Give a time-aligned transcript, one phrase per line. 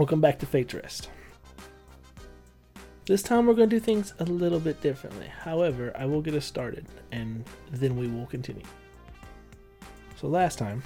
[0.00, 1.10] Welcome back to Fate's Rest.
[3.04, 5.26] This time we're going to do things a little bit differently.
[5.26, 8.62] However, I will get us started and then we will continue.
[10.16, 10.82] So last time,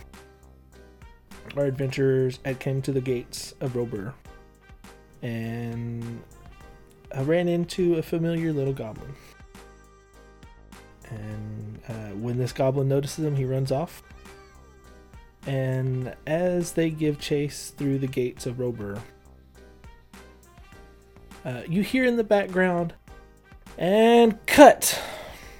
[1.56, 4.14] our adventurers had came to the gates of Robur
[5.22, 6.20] and
[7.14, 9.14] I ran into a familiar little goblin.
[11.08, 14.02] And uh, when this goblin notices him, he runs off.
[15.46, 19.00] And as they give chase through the gates of Robur,
[21.44, 22.94] uh, you hear in the background,
[23.76, 25.00] and cut!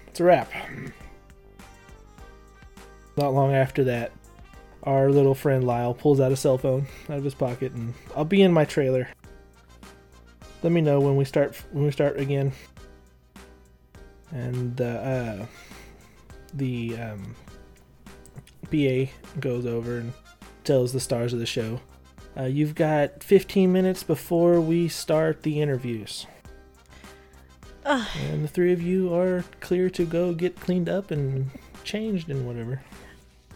[0.06, 0.50] It's a wrap.
[3.16, 4.12] Not long after that,
[4.84, 8.24] our little friend Lyle pulls out a cell phone out of his pocket, and I'll
[8.24, 9.08] be in my trailer.
[10.62, 12.52] Let me know when we start when we start again.
[14.30, 15.46] And uh, uh,
[16.54, 17.36] the um,
[18.70, 19.08] BA
[19.40, 20.12] goes over and
[20.64, 21.80] tells the stars of the show,
[22.38, 26.26] uh, "You've got 15 minutes before we start the interviews."
[27.84, 28.06] Ugh.
[28.30, 31.50] And the three of you are clear to go get cleaned up and
[31.84, 32.82] changed and whatever.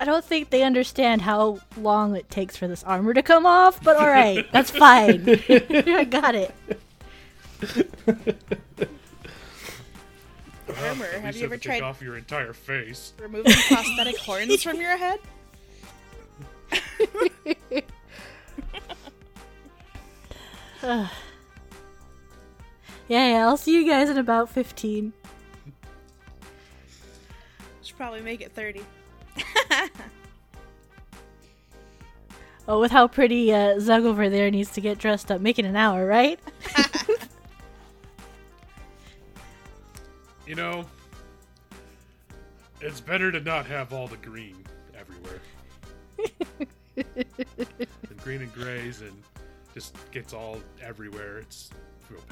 [0.01, 3.83] I don't think they understand how long it takes for this armor to come off,
[3.83, 5.25] but alright, that's fine.
[5.49, 6.55] I got it.
[10.81, 13.13] Armor, At have least you ever have to tried take off your entire face?
[13.21, 15.21] removing prosthetic horns from your head?
[23.11, 25.15] Yeah, yeah, I'll see you guys in about 15.
[27.83, 28.83] Should probably make it 30.
[32.71, 35.41] Oh, with how pretty uh, Zug over there needs to get dressed up.
[35.41, 36.39] Make it an hour, right?
[40.49, 40.87] You know,
[42.81, 44.65] it's better to not have all the green
[44.99, 45.43] everywhere.
[46.95, 49.13] the green and grays and
[49.75, 51.37] just gets all everywhere.
[51.41, 51.69] It's
[52.09, 52.23] real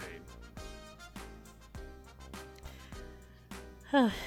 [3.93, 4.11] pain.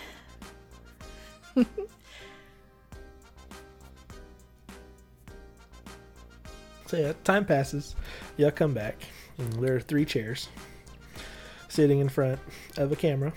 [6.86, 7.95] So yeah, time passes.
[8.38, 9.04] Y'all come back.
[9.38, 10.50] And there are three chairs
[11.67, 12.39] sitting in front
[12.77, 13.32] of a camera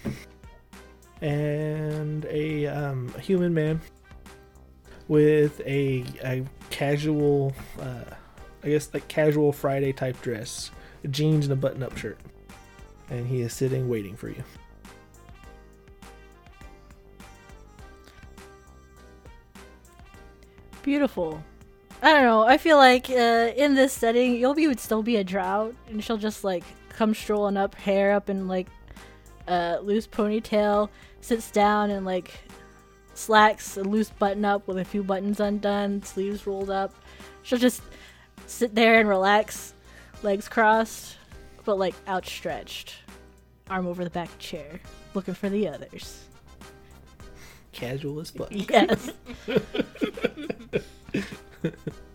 [1.22, 3.80] and a um, human man
[5.08, 8.04] with a, a casual, uh,
[8.62, 10.70] I guess like casual Friday type dress,
[11.10, 12.18] jeans and a button-up shirt,
[13.08, 14.42] and he is sitting waiting for you.
[20.82, 21.42] Beautiful.
[22.02, 22.42] I don't know.
[22.42, 26.16] I feel like uh, in this setting, Yobi would still be a drought, and she'll
[26.16, 28.66] just like come strolling up, hair up in like
[29.46, 30.88] a loose ponytail,
[31.22, 32.32] sits down and like
[33.14, 36.92] slacks, a loose button up with a few buttons undone, sleeves rolled up.
[37.42, 37.80] She'll just
[38.46, 39.72] sit there and relax,
[40.22, 41.16] legs crossed,
[41.64, 42.96] but like outstretched,
[43.70, 44.80] arm over the back chair,
[45.14, 46.24] looking for the others.
[47.72, 48.48] Casual as fuck.
[48.54, 49.10] Yes.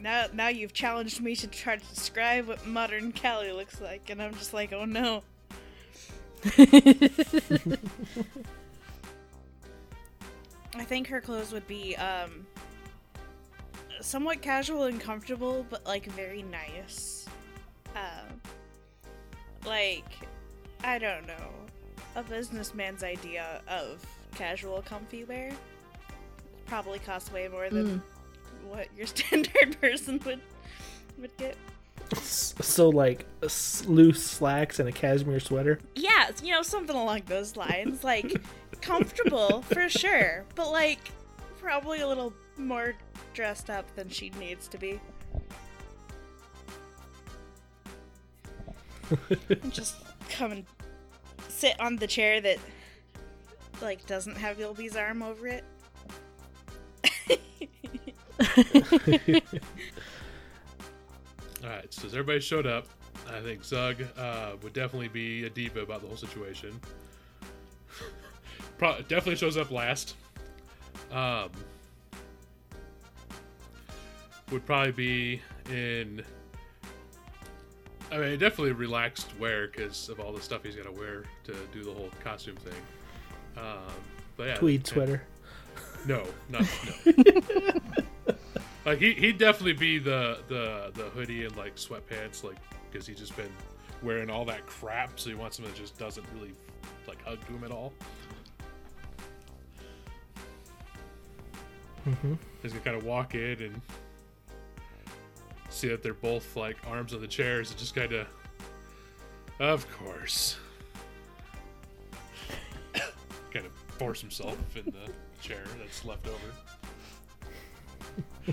[0.00, 4.22] now, now you've challenged me to try to describe what modern Callie looks like, and
[4.22, 5.22] I'm just like, oh no.
[10.74, 12.46] I think her clothes would be um
[14.00, 17.26] somewhat casual and comfortable, but like very nice.
[17.96, 18.40] Um,
[19.66, 20.06] like
[20.84, 21.50] I don't know,
[22.14, 24.04] a businessman's idea of
[24.34, 25.50] casual comfy wear
[26.66, 28.02] probably costs way more than
[28.68, 30.40] what your standard person would
[31.18, 31.56] would get.
[32.14, 33.26] So like
[33.86, 35.78] loose slacks and a cashmere sweater.
[35.94, 38.02] Yeah, you know, something along those lines.
[38.02, 38.40] Like
[38.80, 41.00] comfortable for sure, but like
[41.60, 42.94] probably a little more
[43.34, 45.00] dressed up than she needs to be.
[49.70, 49.96] Just
[50.30, 50.64] come and
[51.48, 52.58] sit on the chair that
[53.80, 55.64] like doesn't have Gilby's arm over it.
[61.64, 62.86] All right, so as everybody showed up,
[63.28, 66.78] I think Zug uh, would definitely be a diva about the whole situation.
[68.78, 70.14] Pro- definitely shows up last.
[71.12, 71.50] Um,
[74.50, 76.22] would probably be in.
[78.10, 81.54] I mean, definitely relaxed wear because of all the stuff he's got to wear to
[81.72, 82.80] do the whole costume thing.
[83.56, 83.92] Um,
[84.36, 85.22] but yeah, Tweed and- sweater.
[86.06, 86.62] no, not
[87.04, 87.12] no.
[88.88, 92.56] like he he'd definitely be the the the hoodie and like sweatpants, like
[92.90, 93.52] because he's just been
[94.02, 96.54] wearing all that crap, so he wants something that just doesn't really
[97.06, 97.92] like hug to him at all.
[102.06, 102.34] Mm-hmm.
[102.62, 103.80] He's gonna kind of walk in and
[105.68, 108.26] see that they're both like arms on the chairs and just kind of,
[109.60, 110.56] of course,
[113.52, 115.12] kind of force himself in the
[115.42, 116.67] chair that's left over.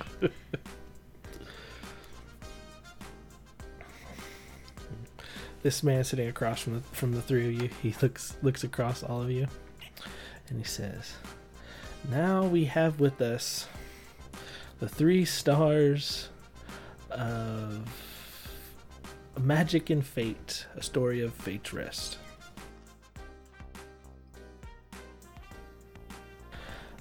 [5.66, 9.02] This man sitting across from the from the three of you, he looks looks across
[9.02, 9.48] all of you,
[10.48, 11.14] and he says,
[12.08, 13.68] "Now we have with us
[14.80, 16.30] the three stars
[17.10, 17.90] of
[19.40, 22.20] Magic and Fate, a story of fate's rest."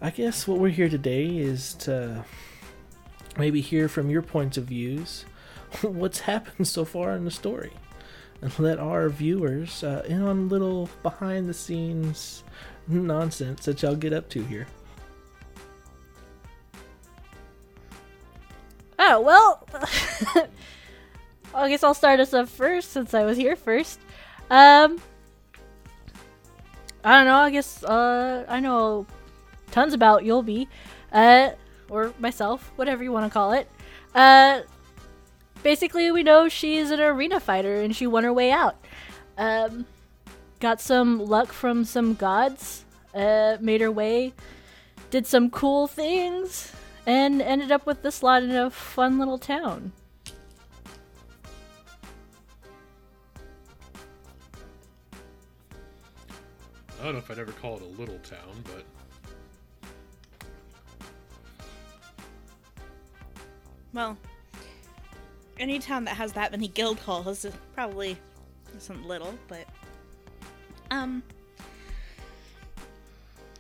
[0.00, 2.24] I guess what we're here today is to
[3.38, 5.24] maybe hear from your points of views
[5.82, 7.72] what's happened so far in the story
[8.42, 12.44] and let our viewers uh, in on little behind the scenes
[12.86, 14.66] nonsense that y'all get up to here.
[18.98, 19.66] Oh, well.
[21.54, 24.00] I guess I'll start us up first since I was here first.
[24.50, 25.00] Um.
[27.04, 29.06] I don't know, I guess, uh, I know
[29.70, 30.68] tons about Yulby,
[31.12, 31.50] uh,
[31.94, 33.68] or myself, whatever you want to call it.
[34.14, 34.62] Uh,
[35.62, 38.76] basically, we know she's an arena fighter and she won her way out.
[39.38, 39.86] Um,
[40.60, 44.32] got some luck from some gods, uh, made her way,
[45.10, 46.72] did some cool things,
[47.06, 49.92] and ended up with this lot in a fun little town.
[57.00, 58.86] I don't know if I'd ever call it a little town, but
[63.94, 64.18] Well,
[65.58, 68.18] any town that has that many guild halls probably
[68.76, 69.66] isn't little, but
[70.90, 71.22] um,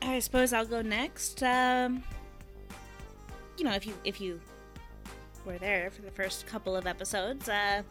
[0.02, 1.42] I suppose I'll go next.
[1.44, 2.02] Um,
[3.56, 4.40] you know, if you if you
[5.46, 7.82] were there for the first couple of episodes, uh,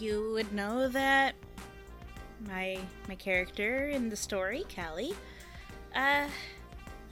[0.00, 1.36] you would know that
[2.48, 5.14] my my character in the story, Callie,
[5.94, 6.26] uh,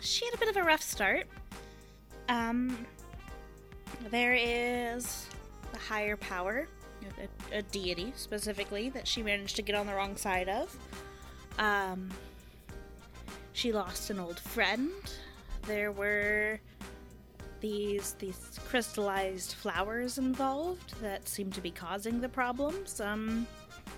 [0.01, 1.29] she had a bit of a rough start.
[2.29, 2.85] Um,
[4.11, 5.27] there is
[5.75, 6.69] a higher power,
[7.53, 10.77] a, a deity specifically, that she managed to get on the wrong side of.
[11.59, 12.11] Um,
[13.53, 14.91] she lost an old friend.
[15.63, 16.61] There were
[17.61, 23.01] these these crystallized flowers involved that seemed to be causing the problems.
[23.01, 23.47] Um,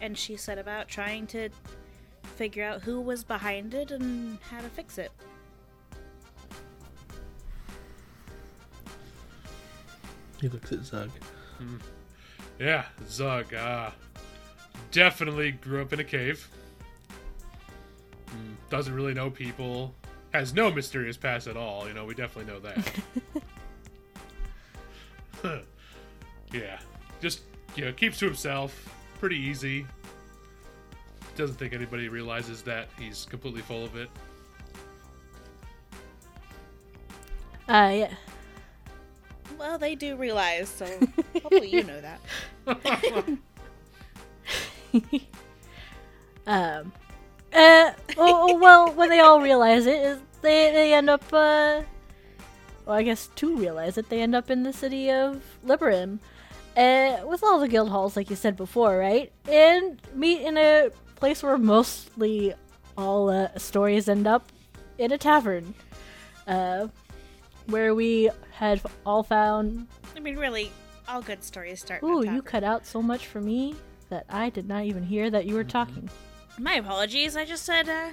[0.01, 1.49] and she set about trying to
[2.37, 5.11] figure out who was behind it and how to fix it.
[10.41, 11.11] He looks at Zug.
[12.59, 13.91] yeah, Zug, uh,
[14.93, 16.49] definitely grew up in a cave.
[18.29, 19.95] Mm, Doesn't really know people.
[20.33, 21.89] Has no mysterious past at all.
[21.89, 22.93] You know, we definitely know that.
[26.53, 26.79] yeah,
[27.21, 27.41] just
[27.77, 28.95] you know, keeps to himself.
[29.21, 29.87] Pretty easy.
[31.37, 34.11] Doesn't think anybody realizes that he's completely full of it.
[37.69, 38.15] Uh, yeah.
[39.57, 40.87] Well, they do realize, so
[41.35, 42.21] hopefully you know that.
[46.49, 46.93] Um,
[47.53, 51.23] uh, well, well, when they all realize it, is they they end up.
[51.31, 51.83] Uh,
[52.87, 56.21] well, I guess to realize it, they end up in the city of Liberum,
[56.75, 59.31] uh, with all the guild halls, like you said before, right?
[59.47, 62.55] And meet in a place where mostly
[62.97, 64.51] all uh, stories end up
[64.97, 65.75] in a tavern,
[66.47, 66.89] uh,
[67.69, 69.87] where we had all found.
[70.17, 70.73] I mean, really,
[71.07, 72.03] all good stories start.
[72.03, 73.75] in a Ooh, you cut out so much for me
[74.09, 76.09] that I did not even hear that you were talking.
[76.59, 77.37] My apologies.
[77.37, 77.89] I just said.
[77.89, 78.11] uh...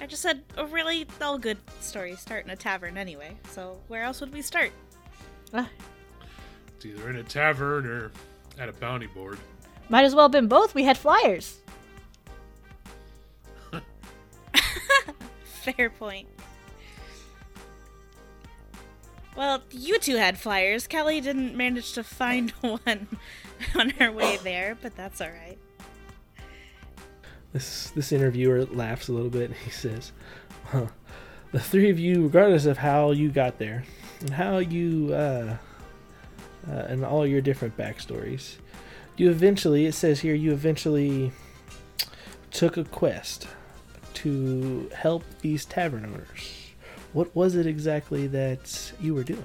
[0.00, 3.36] I just said, oh, really, all good stories start in a tavern anyway.
[3.50, 4.70] So where else would we start?
[5.52, 5.68] Ah,
[6.76, 8.12] It's either in a tavern or
[8.60, 9.38] at a bounty board.
[9.88, 10.74] Might as well have been both.
[10.74, 11.58] We had flyers.
[15.44, 16.28] Fair point.
[19.38, 20.88] Well, you two had flyers.
[20.88, 23.06] Kelly didn't manage to find one
[23.76, 25.56] on her way there, but that's all right.
[27.52, 29.52] This this interviewer laughs a little bit.
[29.64, 30.10] He says,
[30.64, 30.88] huh,
[31.52, 33.84] "The three of you, regardless of how you got there,
[34.22, 35.56] and how you, uh,
[36.68, 38.56] uh, and all your different backstories,
[39.16, 41.30] you eventually, it says here, you eventually
[42.50, 43.46] took a quest
[44.14, 46.67] to help these tavern owners.
[47.12, 49.44] What was it exactly that you were doing?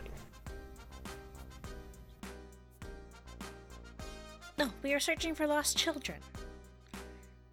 [4.57, 6.17] No, we are searching for lost children.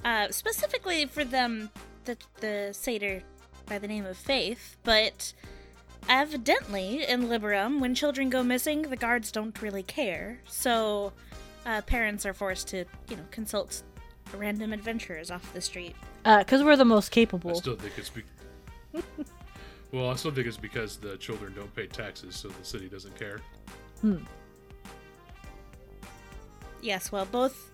[0.05, 1.71] Uh, specifically for them,
[2.05, 3.23] the the satyr
[3.67, 5.33] by the name of Faith, but
[6.09, 10.41] evidently, in Liberum, when children go missing, the guards don't really care.
[10.49, 11.13] So,
[11.67, 13.83] uh, parents are forced to, you know, consult
[14.37, 15.95] random adventurers off the street.
[16.25, 17.51] Because we're the most capable.
[17.51, 17.61] I capable.
[17.61, 19.03] still think it's be-
[19.93, 23.19] well, I still think it's because the children don't pay taxes, so the city doesn't
[23.19, 23.41] care.
[24.01, 24.19] Hmm.
[26.83, 27.71] Yes, well, both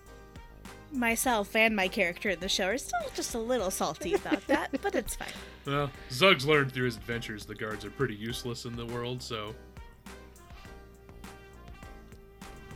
[0.91, 4.69] myself and my character in the show are still just a little salty about that,
[4.81, 5.27] but it's fine.
[5.65, 9.53] Well, Zug's learned through his adventures the guards are pretty useless in the world, so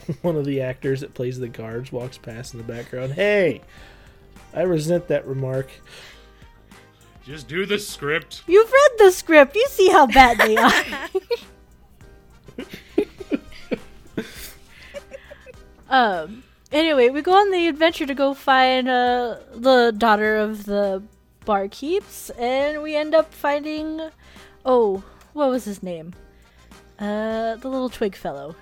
[0.21, 3.13] One of the actors that plays the guards walks past in the background.
[3.13, 3.61] Hey,
[4.53, 5.69] I resent that remark.
[7.23, 8.43] Just do the script.
[8.47, 9.55] You've read the script.
[9.55, 10.73] You see how bad they are.
[15.89, 16.43] um.
[16.71, 21.03] Anyway, we go on the adventure to go find uh, the daughter of the
[21.45, 24.09] barkeeps, and we end up finding.
[24.65, 26.13] Oh, what was his name?
[26.97, 28.55] Uh, the little twig fellow.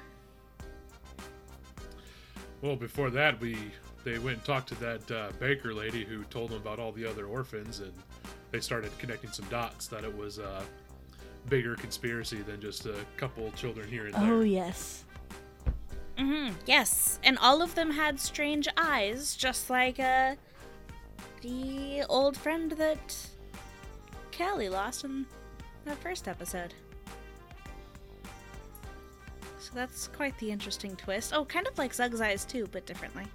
[2.62, 3.58] Well, before that, we
[4.04, 7.06] they went and talked to that uh, baker lady who told them about all the
[7.06, 7.94] other orphans, and
[8.52, 10.64] they started connecting some dots that it was a
[11.48, 14.34] bigger conspiracy than just a couple children here and there.
[14.34, 15.06] Oh yes.
[16.18, 20.36] hmm yes, and all of them had strange eyes, just like uh,
[21.42, 23.16] the old friend that
[24.36, 25.26] Callie lost in
[25.86, 26.74] that first episode.
[29.60, 31.34] So that's quite the interesting twist.
[31.34, 33.26] Oh, kind of like Zug's eyes too, but differently.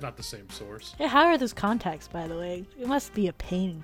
[0.00, 0.94] Not the same source.
[0.98, 2.64] Yeah, how are those contacts, by the way?
[2.80, 3.82] It must be a pain.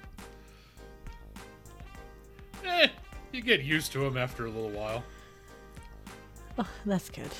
[2.65, 2.89] Eh,
[3.33, 5.03] you get used to them after a little while.
[6.59, 7.31] Oh, that's good.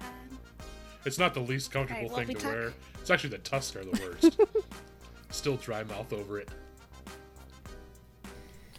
[0.00, 0.06] Um,
[1.04, 2.72] It's not the least comfortable Right, well, thing we to talk- wear.
[3.00, 4.38] It's actually the tusks are the worst.
[5.30, 6.50] Still dry mouth over it.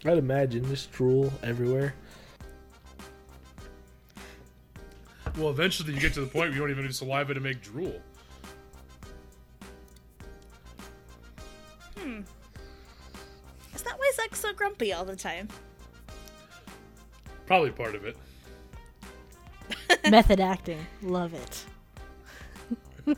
[0.04, 1.94] I'd imagine just drool everywhere.
[5.36, 7.62] Well, eventually you get to the point where you don't even need saliva to make
[7.62, 8.00] drool.
[11.98, 12.20] Hmm.
[13.74, 15.48] Is that why Zug's so grumpy all the time?
[17.46, 18.16] Probably part of it.
[20.10, 20.84] Method acting.
[21.02, 21.64] Love it.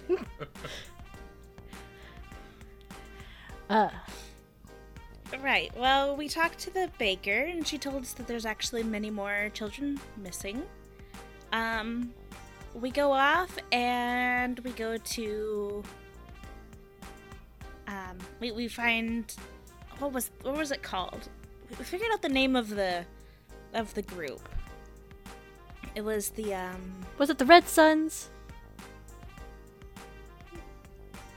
[3.70, 3.88] uh,
[5.42, 5.76] Right.
[5.76, 9.50] Well, we talked to the baker, and she told us that there's actually many more
[9.52, 10.62] children missing.
[11.54, 12.12] Um,
[12.74, 15.82] we go off and we go to.
[17.86, 19.32] Um, we we find
[20.00, 21.28] what was what was it called?
[21.78, 23.04] We figured out the name of the
[23.72, 24.48] of the group.
[25.94, 28.30] It was the um was it the Red Suns?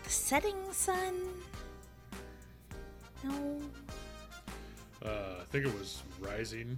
[0.04, 1.14] the setting sun.
[3.24, 3.62] No.
[5.06, 6.78] Uh, I think it was rising.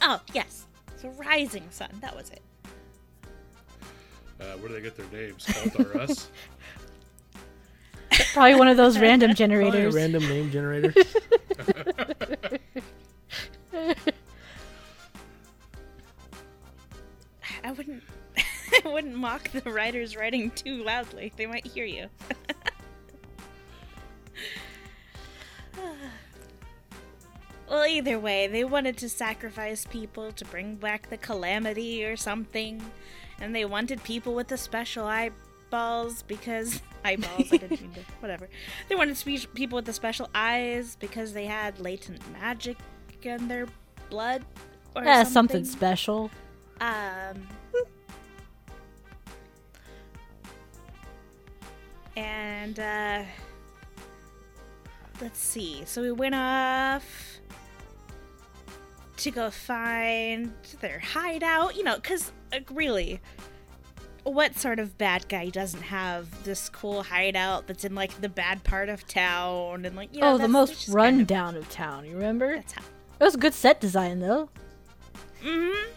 [0.00, 0.67] Oh yes,
[1.00, 1.90] so rising sun.
[2.00, 2.40] That was it.
[4.40, 5.44] Uh, where do they get their names?
[5.46, 6.30] Cult or us?
[8.32, 9.94] Probably one of those random Probably a generators.
[9.94, 10.92] random name generator.
[17.64, 18.02] I wouldn't
[18.84, 21.32] I wouldn't mock the writers writing too loudly.
[21.36, 22.06] They might hear you.
[27.68, 32.82] Well, either way, they wanted to sacrifice people to bring back the calamity or something.
[33.40, 38.48] And they wanted people with the special eyeballs because eyeballs, I didn't mean to whatever.
[38.88, 42.78] They wanted spe- people with the special eyes because they had latent magic
[43.22, 43.66] in their
[44.10, 44.44] blood
[44.96, 45.64] or yeah, something.
[45.64, 46.30] something special.
[46.80, 47.46] Um.
[52.16, 53.22] And, uh.
[55.20, 55.82] Let's see.
[55.84, 57.37] So we went off
[59.18, 61.76] to go find their hideout.
[61.76, 63.20] You know, because, like, really,
[64.24, 68.64] what sort of bad guy doesn't have this cool hideout that's in, like, the bad
[68.64, 69.84] part of town?
[69.84, 72.04] And, like, you know, oh, the most that's just kind of- rundown of town.
[72.06, 72.56] You remember?
[72.56, 72.82] That's how.
[73.20, 74.48] It was a good set design, though.
[75.42, 75.90] mm-hmm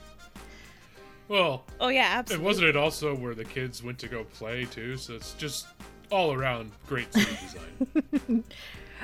[1.27, 2.45] Well, Oh, yeah, and absolutely.
[2.45, 4.97] wasn't it also where the kids went to go play too?
[4.97, 5.67] So it's just
[6.11, 7.37] all around great city
[8.11, 8.43] design.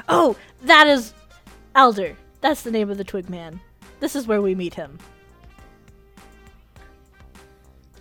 [0.09, 1.13] Oh, that is
[1.75, 2.15] Elder.
[2.41, 3.59] That's the name of the Twig Man.
[3.99, 4.97] This is where we meet him.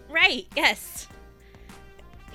[0.09, 1.09] Right, yes.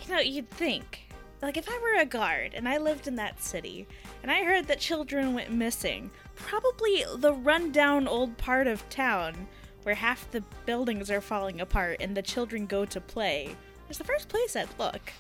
[0.04, 1.10] You know, you'd think.
[1.42, 3.88] Like, if I were a guard and I lived in that city
[4.22, 9.48] and I heard that children went missing, probably the rundown old part of town
[9.84, 13.56] where half the buildings are falling apart and the children go to play
[13.90, 15.12] is the first place I'd look.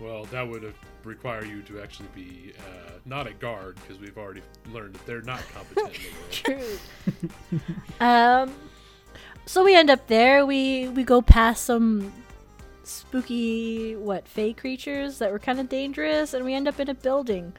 [0.00, 0.74] well, that would have
[1.06, 5.22] require you to actually be uh, not a guard because we've already learned that they're
[5.22, 6.08] not competent in the
[6.58, 6.78] world.
[8.00, 8.06] True.
[8.06, 8.52] um,
[9.46, 10.44] so we end up there.
[10.44, 12.12] We we go past some
[12.82, 16.94] spooky what fey creatures that were kind of dangerous, and we end up in a
[16.94, 17.52] building.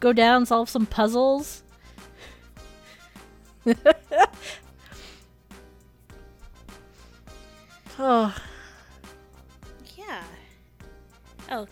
[0.00, 1.62] Go down, solve some puzzles.
[7.98, 8.34] oh,
[9.96, 10.22] Yeah.
[11.50, 11.66] Oh,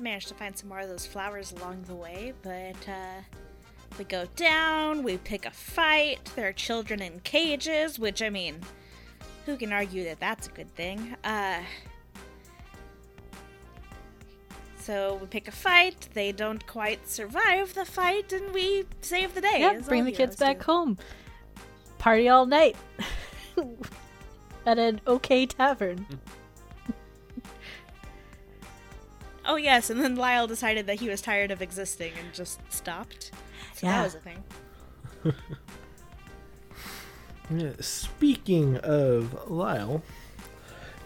[0.00, 3.22] managed to find some more of those flowers along the way, but uh,
[3.98, 6.18] we go down, we pick a fight.
[6.36, 8.60] There are children in cages, which I mean,
[9.46, 11.16] who can argue that that's a good thing?
[11.24, 11.60] Uh,
[14.78, 16.08] so we pick a fight.
[16.14, 19.60] They don't quite survive the fight, and we save the day.
[19.60, 20.64] yeah, bring the kids back do.
[20.64, 20.98] home.
[21.98, 22.76] Party all night
[24.66, 26.06] at an okay tavern.
[29.48, 33.32] Oh yes, and then Lyle decided that he was tired of existing and just stopped.
[33.74, 33.96] So Yeah.
[33.96, 34.44] that was a thing.
[37.80, 40.02] Speaking of Lyle,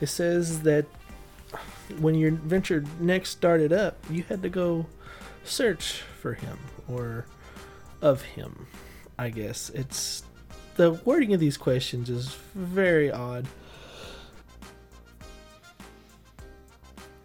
[0.01, 0.87] it says that
[1.99, 4.87] when your adventure next started up, you had to go
[5.45, 6.59] search for him
[6.89, 7.27] or
[8.01, 8.67] of him.
[9.19, 10.25] I guess it's
[10.75, 13.47] the wording of these questions is very odd.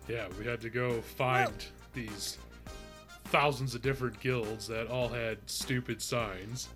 [0.08, 1.52] Yeah, we had to go find
[1.94, 2.38] these
[3.26, 6.70] thousands of different guilds that all had stupid signs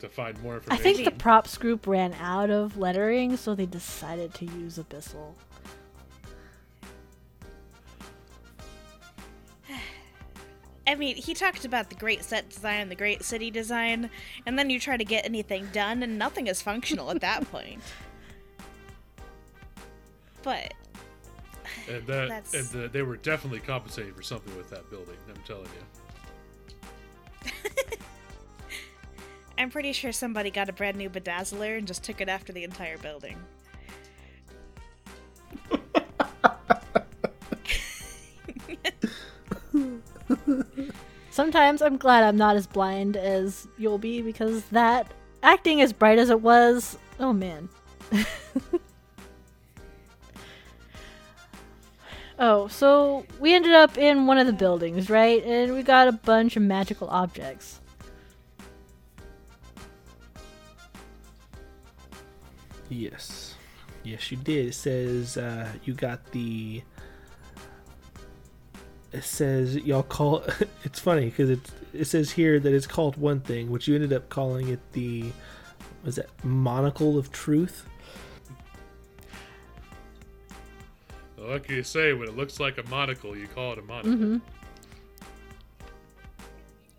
[0.00, 4.34] to find more I think the props group ran out of lettering, so they decided
[4.34, 5.34] to use Abyssal.
[10.86, 14.10] I mean, he talked about the great set design the great city design,
[14.46, 17.80] and then you try to get anything done, and nothing is functional at that point.
[20.42, 20.74] But
[21.88, 25.16] and that that's- and the, they were definitely compensating for something with that building.
[25.28, 25.68] I'm telling
[27.44, 27.50] you.
[29.58, 32.64] I'm pretty sure somebody got a brand new bedazzler and just took it after the
[32.64, 33.36] entire building.
[41.30, 46.30] Sometimes I'm glad I'm not as blind as Yulby because that acting as bright as
[46.30, 47.68] it was, oh man.
[52.38, 55.44] oh, so we ended up in one of the buildings, right?
[55.44, 57.80] And we got a bunch of magical objects.
[62.88, 63.54] Yes.
[64.02, 64.66] Yes, you did.
[64.66, 66.82] It says uh, you got the.
[69.12, 70.44] It says y'all call.
[70.84, 71.60] it's funny because it
[71.92, 75.32] it says here that it's called one thing, which you ended up calling it the.
[76.04, 77.86] Was that monocle of truth?
[81.46, 84.12] Like you say, when it looks like a monocle, you call it a monocle.
[84.12, 84.36] Mm-hmm.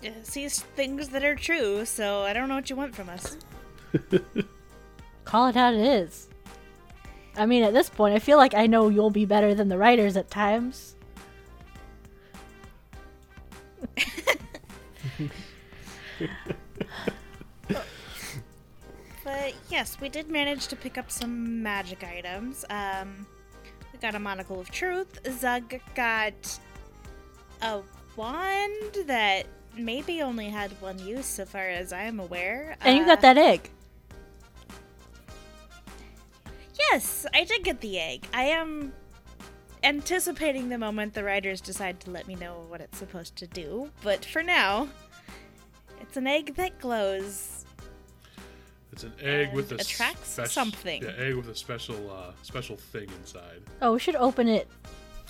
[0.05, 3.37] Uh, sees things that are true, so I don't know what you want from us.
[5.25, 6.27] Call it how it is.
[7.35, 10.15] I mean, at this point, I feel like I know Yulby better than the writers
[10.15, 10.95] at times.
[19.25, 22.63] But yes, we did manage to pick up some magic items.
[22.69, 23.25] Um,
[23.95, 25.19] we got a monocle of truth.
[25.39, 26.59] Zug got
[27.61, 27.81] a
[28.17, 29.45] wand that
[29.77, 32.75] maybe only had one use, so far as I am aware.
[32.81, 33.69] And you Uh, got that egg.
[36.91, 38.27] Yes, I did get the egg.
[38.33, 38.93] I am
[39.81, 43.91] anticipating the moment the writers decide to let me know what it's supposed to do.
[44.03, 44.89] But for now,
[46.01, 47.54] it's an egg that glows.
[48.95, 51.03] It's an egg with a And attracts spec- something.
[51.03, 53.61] Yeah, egg with a special uh, special thing inside.
[53.81, 54.69] Oh, we should open it.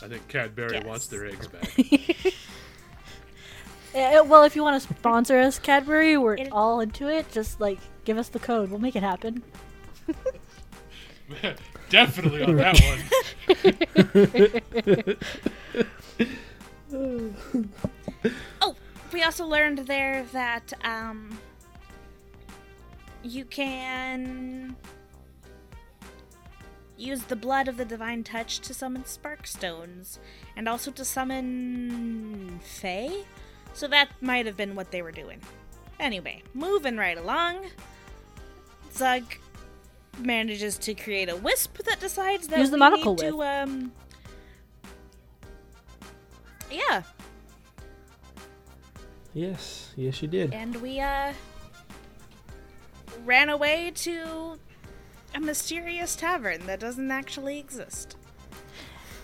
[0.04, 0.86] I think Cadbury Yes.
[0.86, 1.75] wants their eggs back.
[3.95, 7.32] Eh, well, if you want to sponsor us, Cadbury, we're It- all into it.
[7.32, 9.41] Just like give us the code, we'll make it happen.
[11.89, 12.78] Definitely on that
[16.91, 16.91] one.
[18.62, 18.75] Oh,
[19.13, 21.38] we also learned there that um
[23.25, 24.75] you can
[26.97, 30.19] use the blood of the divine touch to summon spark stones
[30.55, 33.11] and also to summon Fae.
[33.73, 35.41] So that might have been what they were doing.
[35.99, 37.65] Anyway, moving right along.
[38.93, 39.23] Zug
[40.19, 43.91] manages to create a wisp that decides that Use the we monocle need to um
[46.71, 47.03] Yeah,
[49.33, 50.53] Yes, yes, you did.
[50.53, 51.33] and we uh
[53.25, 54.57] ran away to
[55.33, 58.15] a mysterious tavern that doesn't actually exist.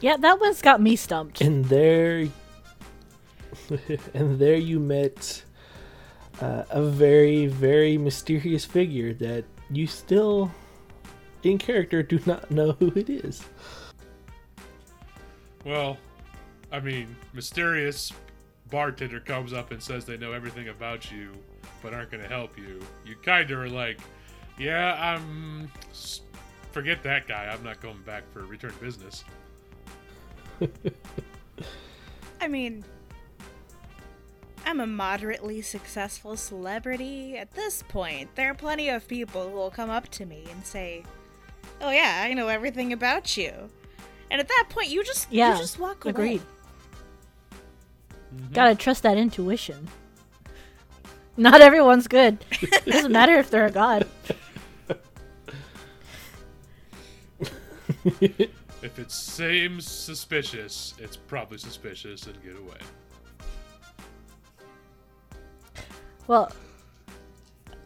[0.01, 1.41] Yeah, that one's got me stumped.
[1.41, 2.27] and there
[4.13, 5.43] and there you met
[6.41, 10.51] uh, a very very mysterious figure that you still
[11.43, 13.43] in character do not know who it is
[15.65, 15.97] Well,
[16.71, 18.11] I mean, mysterious
[18.69, 21.31] bartender comes up and says they know everything about you,
[21.81, 22.79] but aren't going to help you.
[23.05, 23.99] You kind of are like,
[24.57, 25.71] yeah, I'm.
[26.71, 27.47] Forget that guy.
[27.51, 29.25] I'm not going back for return business.
[32.41, 32.85] I mean,
[34.65, 37.37] I'm a moderately successful celebrity.
[37.37, 40.65] At this point, there are plenty of people who will come up to me and
[40.65, 41.03] say,
[41.81, 43.51] "Oh yeah, I know everything about you."
[44.29, 46.11] And at that point, you just Yeah, you just walk away.
[46.11, 46.41] Agreed.
[48.33, 48.53] Mm-hmm.
[48.53, 49.89] Gotta trust that intuition.
[51.41, 52.37] Not everyone's good.
[52.61, 54.05] It doesn't matter if they're a god.
[58.83, 62.77] If it seems suspicious, it's probably suspicious and get away.
[66.27, 66.51] Well,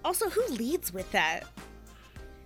[0.04, 1.46] Also, who leads with that?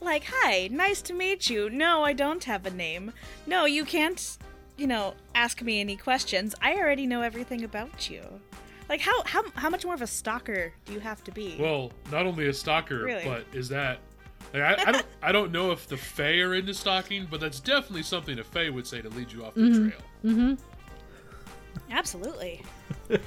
[0.02, 1.70] Like, hi, nice to meet you.
[1.70, 3.12] No, I don't have a name.
[3.48, 4.38] No, you can't,
[4.78, 6.56] you know, ask me any questions.
[6.62, 8.22] I already know everything about you.
[8.90, 11.56] Like, how how how much more of a stalker do you have to be?
[11.60, 13.24] Well, not only a stalker, Really?
[13.24, 14.00] but is that
[14.54, 17.60] like, I, I don't I don't know if the Fae are into stalking, but that's
[17.60, 19.90] definitely something a Fae would say to lead you off the Mm-hmm.
[20.56, 20.58] trail.
[21.92, 22.64] Absolutely.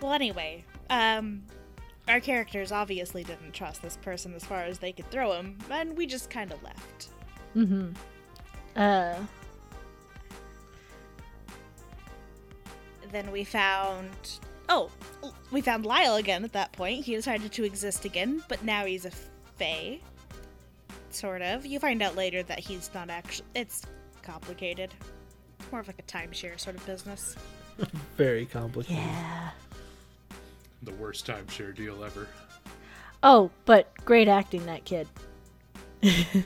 [0.00, 1.42] well, anyway, um,
[2.08, 5.96] our characters obviously didn't trust this person as far as they could throw him, and
[5.96, 7.08] we just kind of left.
[7.56, 7.90] mm-hmm.
[8.76, 9.16] Uh,
[13.12, 14.10] Then we found.
[14.68, 14.90] Oh,
[15.50, 17.04] we found Lyle again at that point.
[17.04, 19.10] He decided to exist again, but now he's a
[19.58, 20.00] fae.
[21.10, 21.64] Sort of.
[21.64, 23.46] You find out later that he's not actually.
[23.54, 23.82] It's
[24.22, 24.92] complicated.
[25.70, 27.36] More of like a timeshare sort of business.
[28.16, 29.50] very complicated yeah.
[30.82, 32.28] The worst timeshare deal ever.
[33.22, 35.08] Oh, but great acting, that kid.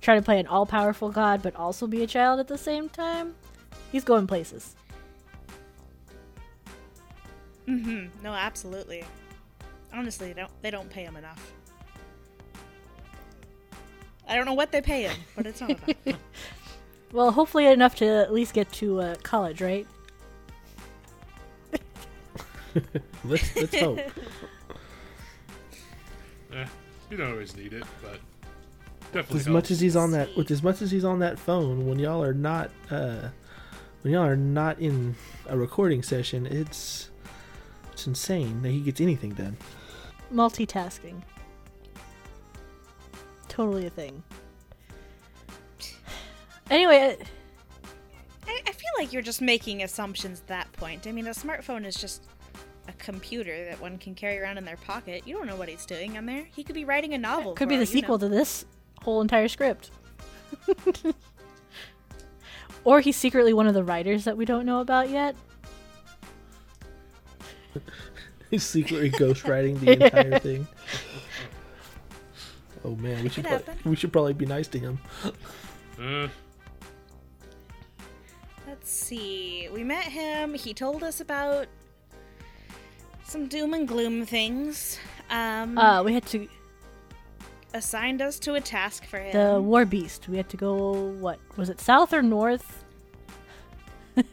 [0.00, 2.88] Try to play an all powerful god, but also be a child at the same
[2.88, 3.34] time.
[3.92, 4.74] He's going places.
[7.68, 8.22] Mm-hmm.
[8.22, 9.04] No, absolutely.
[9.92, 11.52] Honestly, they don't they don't pay him enough.
[14.28, 16.18] I don't know what they pay him, but it's not enough.
[17.12, 19.86] Well, hopefully enough to at least get to uh, college, right?
[23.24, 24.00] let's let's hope
[26.52, 26.66] Eh,
[27.10, 29.40] you don't always need it, but with definitely.
[29.40, 31.98] as much as he's on that with as much as he's on that phone when
[31.98, 33.28] y'all are not uh
[34.06, 35.16] when y'all are not in
[35.48, 37.10] a recording session it's
[37.92, 39.56] it's insane that he gets anything done
[40.32, 41.22] Multitasking.
[43.48, 44.22] Totally a thing.
[46.70, 47.24] Anyway, uh,
[48.46, 51.06] I, I feel like you're just making assumptions at that point.
[51.06, 52.24] I mean, a smartphone is just
[52.88, 55.22] a computer that one can carry around in their pocket.
[55.26, 56.46] You don't know what he's doing on there.
[56.54, 57.54] He could be writing a novel.
[57.54, 58.28] could for be the sequel know.
[58.28, 58.64] to this
[59.02, 59.90] whole entire script.
[62.86, 65.34] or he's secretly one of the writers that we don't know about yet.
[68.50, 70.66] he's secretly ghostwriting the entire thing
[72.84, 74.98] oh man we should probably, we should probably be nice to him
[76.00, 76.28] Uh,
[78.68, 79.68] Let's see.
[79.72, 80.52] We met him.
[80.54, 81.66] He told us about
[83.24, 84.98] some doom and gloom things.
[85.30, 86.48] Um, Uh, we had to
[87.76, 89.32] assigned us to a task for him.
[89.32, 90.28] the war beast.
[90.28, 92.84] We had to go what was it, south or north?
[94.16, 94.26] it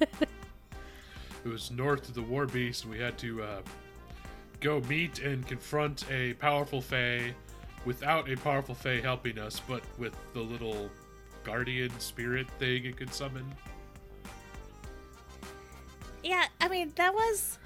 [1.46, 2.86] was north of the War Beast.
[2.86, 3.62] We had to uh,
[4.60, 7.34] go meet and confront a powerful Fae
[7.86, 10.90] without a powerful Fae helping us, but with the little
[11.44, 13.46] guardian spirit thing it could summon.
[16.24, 17.60] Yeah, I mean that was.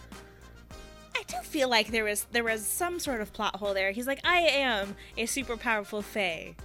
[1.30, 3.92] I do feel like there was there was some sort of plot hole there.
[3.92, 6.56] He's like, I am a super powerful fae,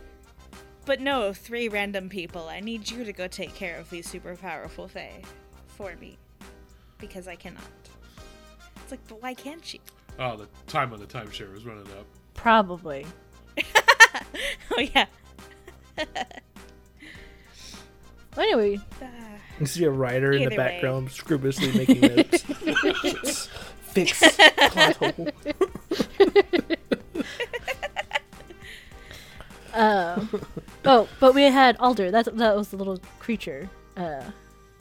[0.86, 2.48] but no, three random people.
[2.48, 5.22] I need you to go take care of these super powerful fae
[5.66, 6.16] for me,
[6.98, 7.62] because I cannot.
[8.82, 9.80] It's like, but why can't she?
[10.18, 12.06] Oh, the time on the timeshare was running up.
[12.34, 13.06] Probably.
[14.72, 15.06] oh yeah.
[18.38, 19.06] Anyway, Uh,
[19.60, 20.56] you see a writer in the Either way.
[20.56, 23.48] background scribblously making notes
[23.92, 24.18] fix
[24.70, 25.28] plot hole
[29.74, 30.24] uh,
[30.84, 32.10] oh, but we had Alder.
[32.10, 33.68] That that was the little creature.
[33.96, 34.22] Uh,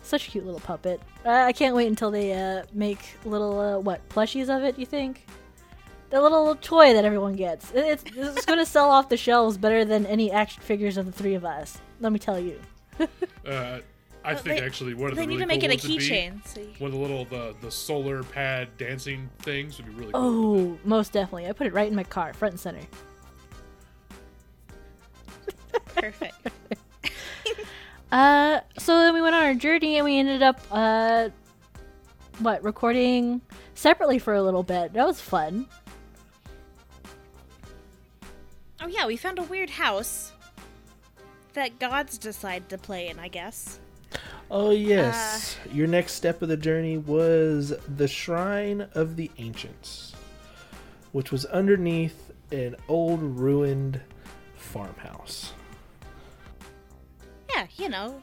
[0.03, 0.99] such a cute little puppet.
[1.25, 4.77] Uh, I can't wait until they uh make little uh, what plushies of it.
[4.77, 5.25] You think?
[6.09, 7.71] the little toy that everyone gets.
[7.71, 11.05] It- It's, it's going to sell off the shelves better than any action figures of
[11.05, 11.77] the three of us.
[12.01, 12.59] Let me tell you.
[13.47, 13.79] Uh,
[14.23, 15.73] I think they- actually one of the They the need really to make cool it
[15.73, 16.47] a ones would be keychain.
[16.47, 20.11] So you- One of the little the the solar pad dancing things would be really
[20.13, 20.21] cool.
[20.23, 21.47] Oh, most definitely.
[21.47, 22.81] I put it right in my car, front and center.
[25.95, 26.35] perfect.
[28.11, 31.29] Uh, so then we went on our journey and we ended up, uh,
[32.39, 33.39] what, recording
[33.73, 34.91] separately for a little bit.
[34.91, 35.65] That was fun.
[38.81, 40.33] Oh yeah, we found a weird house
[41.53, 43.17] that gods decide to play in.
[43.17, 43.79] I guess.
[44.53, 50.13] Oh uh, yes, your next step of the journey was the Shrine of the Ancients,
[51.13, 54.01] which was underneath an old ruined
[54.57, 55.53] farmhouse.
[57.49, 58.19] Yeah, you know,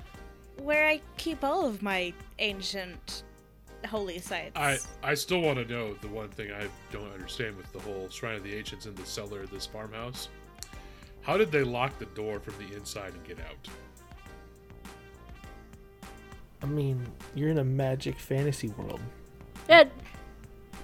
[0.62, 3.22] where I keep all of my ancient
[3.86, 4.52] holy sites.
[4.54, 8.10] I I still want to know the one thing I don't understand with the whole
[8.10, 10.28] Shrine of the Ancients in the cellar of this farmhouse.
[11.22, 13.66] How did they lock the door from the inside and get out?
[16.62, 19.00] I mean, you're in a magic fantasy world.
[19.68, 19.84] Yeah,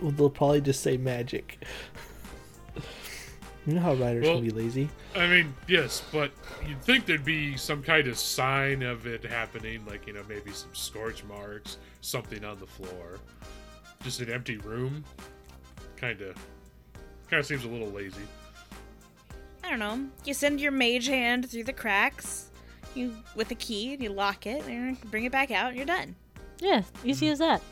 [0.01, 1.65] Well, they'll probably just say magic.
[3.67, 4.89] you know how writers Well- can be lazy.
[5.15, 6.33] I mean, yes, but
[6.67, 10.51] you'd think there'd be some kind of sign of it happening, like you know maybe
[10.53, 13.19] some scorch marks, something on the floor.
[14.03, 15.05] Just an empty room,
[15.97, 16.37] kind of,
[17.31, 18.21] kind of seems a little lazy.
[19.63, 20.09] I don't know.
[20.27, 22.51] You send your mage hand through the cracks,
[22.97, 25.77] you with a key, and you lock it, and you bring it back out, and
[25.77, 26.15] you're done.
[26.61, 27.63] yeah, easy as that.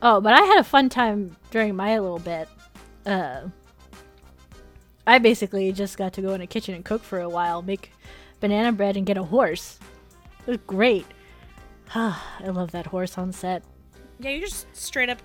[0.00, 2.48] Oh, but I had a fun time during my little bit.
[3.06, 3.42] Uh,
[5.06, 7.92] I basically just got to go in the kitchen and cook for a while, make
[8.40, 9.78] banana bread, and get a horse.
[10.46, 11.06] It was great.
[11.94, 13.62] I love that horse on set.
[14.18, 15.18] Yeah, you just straight up.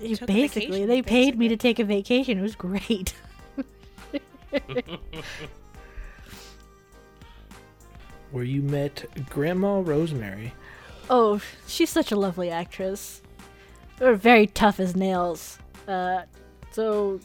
[0.00, 2.38] You Took basically, vacation, they paid me to take a vacation.
[2.38, 3.14] It was great.
[8.32, 10.52] Where you met Grandma Rosemary.
[11.08, 13.22] Oh, she's such a lovely actress.
[13.98, 15.58] They're very tough as nails.
[15.88, 16.22] Uh,
[16.70, 17.20] so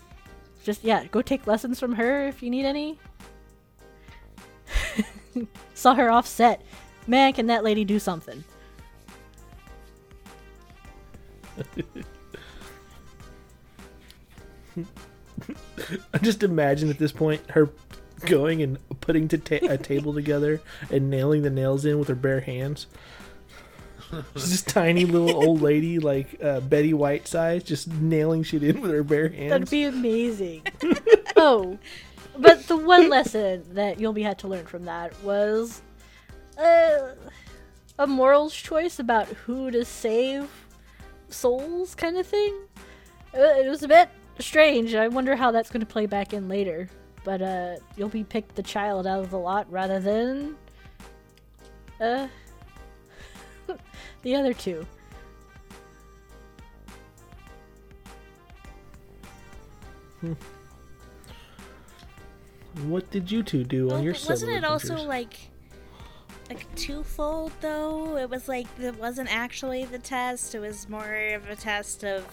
[0.64, 2.98] just yeah, go take lessons from her if you need any.
[5.76, 6.64] Saw her off set.
[7.08, 8.44] Man, can that lady do something?
[16.14, 17.70] I just imagine at this point her
[18.26, 22.16] going and putting to ta- a table together and nailing the nails in with her
[22.16, 22.88] bare hands.
[24.34, 28.92] This tiny little old lady, like uh, Betty White size, just nailing shit in with
[28.92, 29.50] her bare hands.
[29.50, 30.62] That'd be amazing.
[31.36, 31.78] oh,
[32.38, 35.82] but the one lesson that Yulby had to learn from that was
[36.58, 37.16] uh,
[37.98, 40.50] a morals choice about who to save
[41.30, 42.56] souls, kind of thing.
[43.34, 44.96] Uh, it was a bit strange.
[44.96, 46.90] I wonder how that's going to play back in later.
[47.26, 47.76] But uh,
[48.10, 50.56] be picked the child out of the lot rather than
[52.00, 52.28] uh,
[54.22, 54.86] the other two.
[62.84, 65.08] What did you two do Well, on your but wasn't solo it also adventures?
[65.08, 65.40] like
[66.50, 68.18] like twofold though?
[68.18, 70.54] It was like it wasn't actually the test.
[70.54, 72.24] It was more of a test of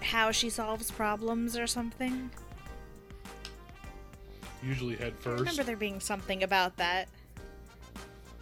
[0.00, 2.30] how she solves problems or something.
[4.62, 5.38] Usually head first.
[5.38, 7.08] I remember there being something about that.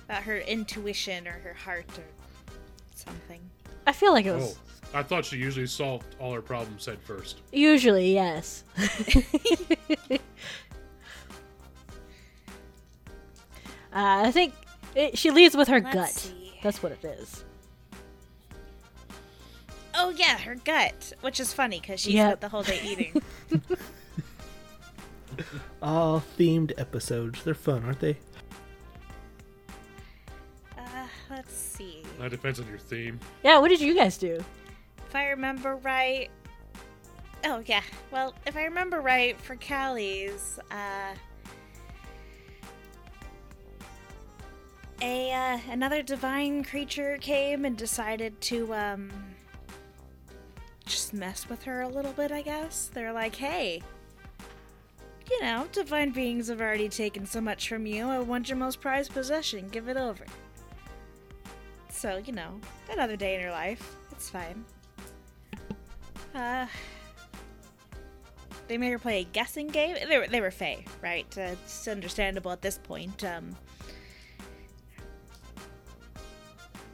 [0.05, 2.05] About her intuition or her heart or
[2.95, 3.41] something.
[3.87, 4.57] I feel like it was
[4.93, 7.41] Oh, I thought she usually solved all her problems head first.
[7.53, 8.65] Usually, yes.
[8.79, 10.17] uh,
[13.93, 14.53] I think
[14.95, 16.09] it, she leads with her Let's gut.
[16.11, 16.59] see.
[16.63, 17.45] That's what it is.
[19.95, 22.27] Oh yeah, her gut, which is funny because she Yep.
[22.29, 23.23] spent the whole day eating.
[25.83, 27.43] all themed episodes.
[27.43, 28.17] They're fun, aren't they?
[30.79, 32.03] uh, let's see.
[32.19, 33.19] That depends on your theme.
[33.43, 34.43] Yeah, what did you guys do?
[35.09, 36.29] If I remember right.
[37.45, 37.83] Oh, yeah.
[38.11, 41.15] Well, if I remember right, for Callie's, uh.
[45.03, 49.11] A, uh, another divine creature came and decided to, um.
[50.85, 52.91] Just mess with her a little bit, I guess.
[52.93, 53.83] They're like, hey.
[55.31, 58.07] You know, divine beings have already taken so much from you.
[58.09, 59.69] I want your most prized possession.
[59.69, 60.25] Give it over.
[61.89, 63.97] So, you know, another day in her life.
[64.11, 64.65] It's fine.
[66.35, 66.67] Uh,
[68.67, 69.97] they made her play a guessing game.
[70.09, 71.27] They were they were Fae, right?
[71.37, 73.25] Uh, it's understandable at this point.
[73.25, 73.57] Um,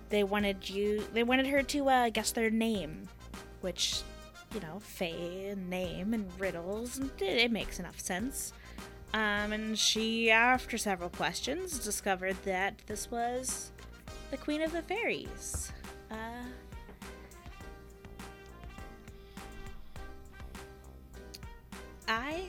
[0.08, 1.04] they wanted you.
[1.12, 3.08] They wanted her to uh, guess their name,
[3.60, 4.02] which,
[4.56, 8.54] you know, Fae and name and riddles, and it, it makes enough sense.
[9.12, 13.70] Um, and she, after several questions, discovered that this was
[14.30, 15.72] the Queen of the Fairies.
[16.10, 16.14] Uh,
[22.08, 22.44] I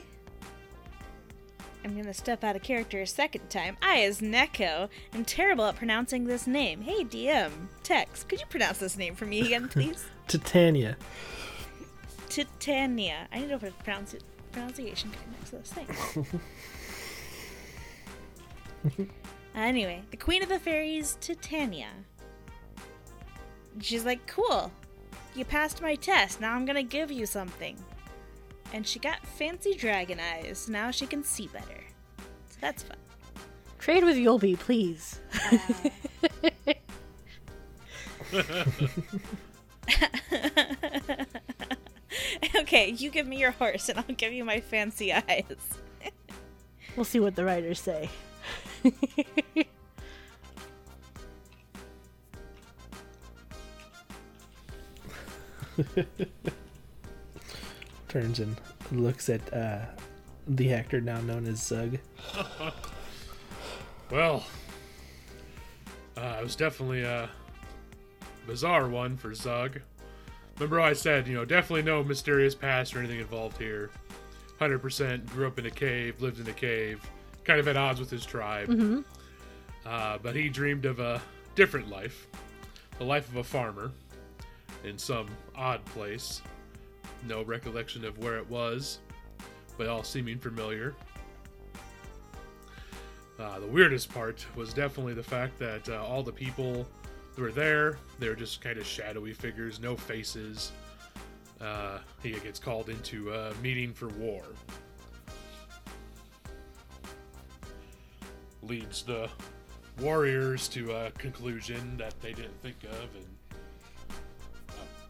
[1.84, 3.76] am gonna step out of character a second time.
[3.82, 6.80] I, as Neko, am terrible at pronouncing this name.
[6.80, 7.50] Hey, DM,
[7.82, 10.06] Tex, could you pronounce this name for me again, please?
[10.26, 10.96] Titania.
[12.44, 13.26] Titania.
[13.32, 14.20] I need to put a pronounci-
[14.52, 15.72] pronunciation card next to this
[18.96, 19.10] thing.
[19.54, 21.88] anyway, the Queen of the Fairies, Titania.
[23.80, 24.70] She's like, cool.
[25.34, 26.40] You passed my test.
[26.40, 27.76] Now I'm gonna give you something.
[28.72, 30.68] And she got fancy dragon eyes.
[30.68, 31.80] Now she can see better.
[32.50, 32.98] So that's fun.
[33.78, 35.20] Trade with Yulby, please.
[35.50, 35.58] Uh.
[42.56, 45.44] okay, you give me your horse and I'll give you my fancy eyes.
[46.96, 48.08] We'll see what the writers say.
[58.08, 58.56] Turns and
[58.90, 59.80] looks at uh,
[60.46, 61.98] the actor now known as Zug.
[64.10, 64.46] Well,
[66.16, 67.28] uh, it was definitely a
[68.46, 69.80] bizarre one for Zug.
[70.58, 73.90] Remember, I said, you know, definitely no mysterious past or anything involved here.
[74.60, 77.00] 100% grew up in a cave, lived in a cave,
[77.44, 78.68] kind of at odds with his tribe.
[79.86, 81.22] Uh, but he dreamed of a
[81.54, 82.26] different life
[82.98, 83.92] the life of a farmer
[84.84, 86.42] in some odd place.
[87.26, 88.98] No recollection of where it was,
[89.76, 90.94] but all seeming familiar.
[93.38, 96.88] Uh, the weirdest part was definitely the fact that uh, all the people
[97.40, 100.72] were there, they were just kind of shadowy figures, no faces.
[101.60, 104.42] Uh, he gets called into a meeting for war.
[108.62, 109.28] Leads the
[110.00, 113.26] warriors to a conclusion that they didn't think of, and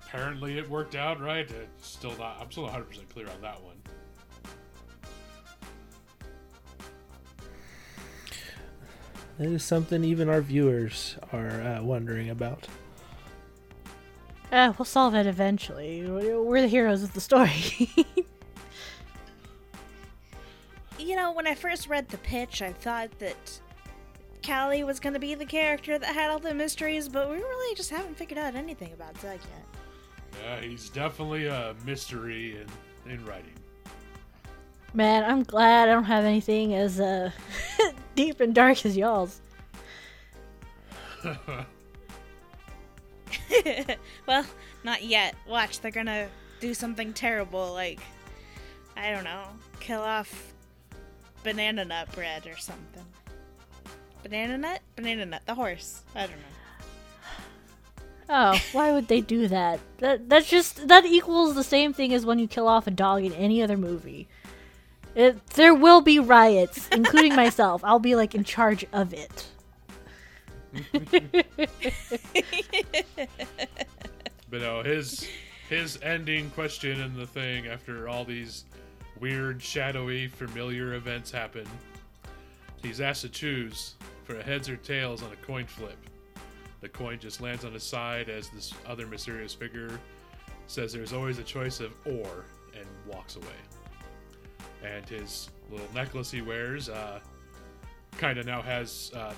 [0.07, 1.51] apparently it worked out right.
[1.51, 2.39] It's still not.
[2.41, 3.78] I'm still 100 percent clear on that one.
[9.39, 12.67] That is something even our viewers are uh, wondering about.
[14.51, 16.05] Uh, we'll solve it eventually.
[16.09, 17.91] We're we're the heroes of the story.
[20.99, 23.61] You know, when I first read the pitch, I thought that
[24.45, 27.75] Callie was going to be the character that had all the mysteries, but we really
[27.77, 30.43] just haven't figured out anything about Zug yet.
[30.43, 33.55] Yeah, he's definitely a mystery in in writing.
[34.99, 37.31] Man, I'm glad I don't have anything as uh,
[38.17, 39.41] deep and dark as y'all's.
[44.27, 44.45] well,
[44.83, 45.37] not yet.
[45.47, 46.27] Watch, they're gonna
[46.59, 48.01] do something terrible, like,
[48.97, 49.45] I don't know,
[49.79, 50.53] kill off
[51.45, 53.05] Banana Nut Bread or something.
[54.25, 54.81] Banana Nut?
[54.97, 56.03] Banana Nut, the horse.
[56.17, 56.57] I don't know.
[58.31, 59.79] Oh, why would they do that?
[59.99, 63.23] That that's just that equals the same thing as when you kill off a dog
[63.23, 64.27] in any other movie.
[65.19, 67.83] It, there will be riots, including myself.
[67.85, 69.47] I'll be like in charge of it.
[74.51, 75.29] But no, his
[75.69, 78.65] his ending question in the thing after all these
[79.21, 81.67] weird, shadowy, familiar events happen,
[82.83, 85.99] he's asked to choose for heads or tails on a coin flip.
[86.81, 90.01] The coin just lands on his side as this other mysterious figure
[90.67, 93.47] says there's always a choice of or and walks away.
[94.85, 97.21] And his little necklace he wears uh,
[98.17, 99.35] kind of now has uh,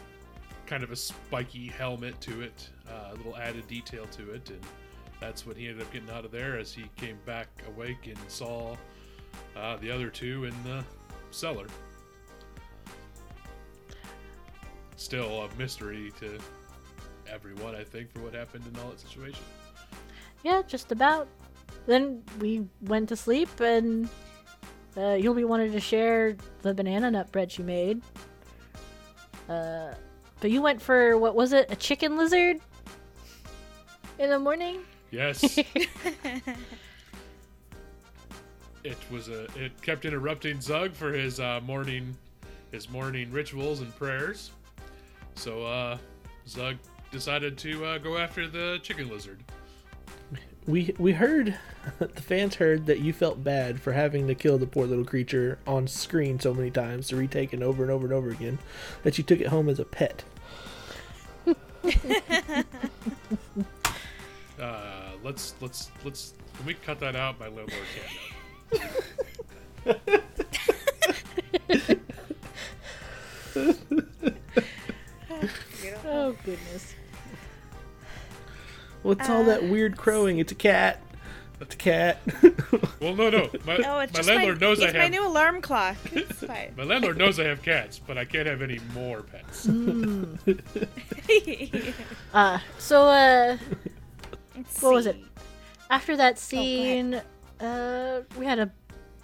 [0.67, 4.61] kind of a spiky helmet to it, uh, a little added detail to it, and
[5.21, 8.19] that's what he ended up getting out of there as he came back awake and
[8.29, 8.77] saw
[9.57, 10.85] uh, the other two in the
[11.31, 11.67] cellar.
[14.97, 16.39] Still a mystery to
[17.29, 19.43] everyone, I think, for what happened in all that situation.
[20.45, 21.29] Yeah, just about.
[21.87, 24.09] Then we went to sleep, and
[24.97, 28.01] uh, Yulby wanted to share the banana nut bread she made.
[29.49, 29.95] Uh,
[30.41, 31.71] but you went for what was it?
[31.71, 32.61] A chicken lizard
[34.19, 34.81] in the morning.
[35.11, 35.59] Yes.
[38.85, 39.45] it was a.
[39.57, 42.17] It kept interrupting Zug for his uh, morning,
[42.71, 44.53] his morning rituals and prayers.
[45.35, 45.99] So uh,
[46.47, 46.77] Zug
[47.11, 49.43] decided to uh, go after the chicken lizard.
[50.71, 51.59] We we heard
[51.99, 55.59] the fans heard that you felt bad for having to kill the poor little creature
[55.67, 58.59] on screen so many times to retake it over and over and over again
[59.03, 60.25] that you took it home as a pet.
[64.61, 67.41] Uh, let's let's let's Can we cut that out?
[67.41, 68.13] My landlord can't
[69.87, 69.95] know.
[76.05, 76.90] Oh goodness.
[79.03, 80.39] What's all that weird crowing?
[80.39, 81.01] It's a cat.
[81.61, 82.19] It's a cat.
[83.01, 83.49] Well, no, no.
[83.65, 85.97] My, Oh, it's my landlord my, knows I it's my new alarm clock.
[86.13, 86.75] It's fine.
[86.77, 89.67] My landlord knows I have cats, but I can't have any more pets.
[92.35, 93.57] Uh, so uh,
[94.57, 95.17] Let's What was it?
[95.89, 96.39] after that ahead.
[96.39, 97.23] scene,
[97.61, 98.71] uh, we had a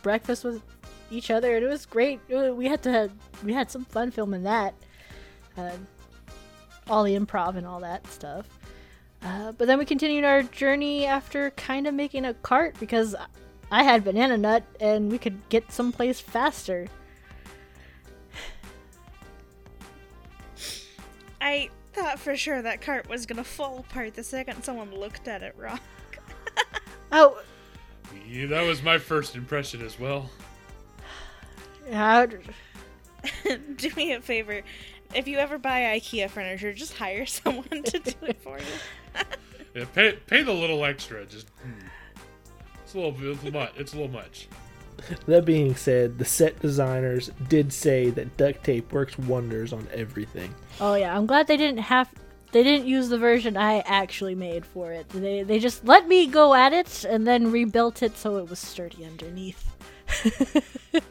[0.03, 0.63] breakfast with
[1.11, 2.21] each other, and it was great.
[2.29, 3.11] We had to
[3.45, 4.75] we had some fun filming that,
[5.57, 5.71] uh,
[6.89, 8.47] all the improv and all that stuff.
[9.27, 13.17] Uh, but then we continued our journey after kind of making a cart because
[13.73, 16.87] I had banana nut and we could get someplace faster.
[21.41, 25.43] I thought for sure that cart was gonna fall apart the second someone looked at
[25.43, 25.81] it wrong.
[27.13, 27.41] Oh,
[28.29, 30.29] Yeah, that was my first impression as well.
[31.89, 32.27] yeah,
[33.77, 34.63] do me a favor.
[35.15, 38.65] If you ever buy IKEA furniture, just hire someone to do it for you.
[39.75, 41.25] Yeah, pay pay the little extra.
[41.27, 41.87] Just hmm.
[42.83, 43.73] it's a little it's a much.
[43.77, 44.49] It's a little much.
[45.27, 50.55] that being said, the set designers did say that duct tape works wonders on everything.
[50.81, 52.11] Oh yeah, I'm glad they didn't have
[52.53, 55.09] they didn't use the version I actually made for it.
[55.11, 58.59] They they just let me go at it and then rebuilt it so it was
[58.59, 59.77] sturdy underneath.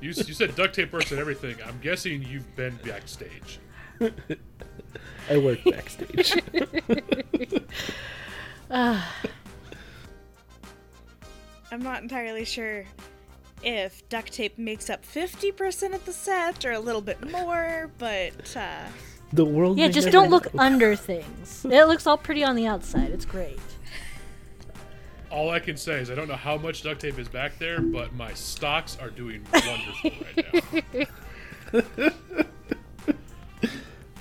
[0.00, 1.56] You, you said duct tape works and everything.
[1.66, 3.58] I'm guessing you've been backstage.
[5.30, 6.34] I work backstage.
[8.70, 9.02] I'm
[11.82, 12.84] not entirely sure
[13.62, 18.56] if duct tape makes up 50% of the set or a little bit more, but
[18.56, 18.86] uh,
[19.32, 19.78] the world.
[19.78, 21.64] Yeah, just don't look under things.
[21.64, 23.10] It looks all pretty on the outside.
[23.10, 23.58] It's great.
[25.30, 27.80] All I can say is I don't know how much duct tape is back there,
[27.80, 30.10] but my stocks are doing wonderful
[30.92, 31.08] right
[31.72, 32.10] now.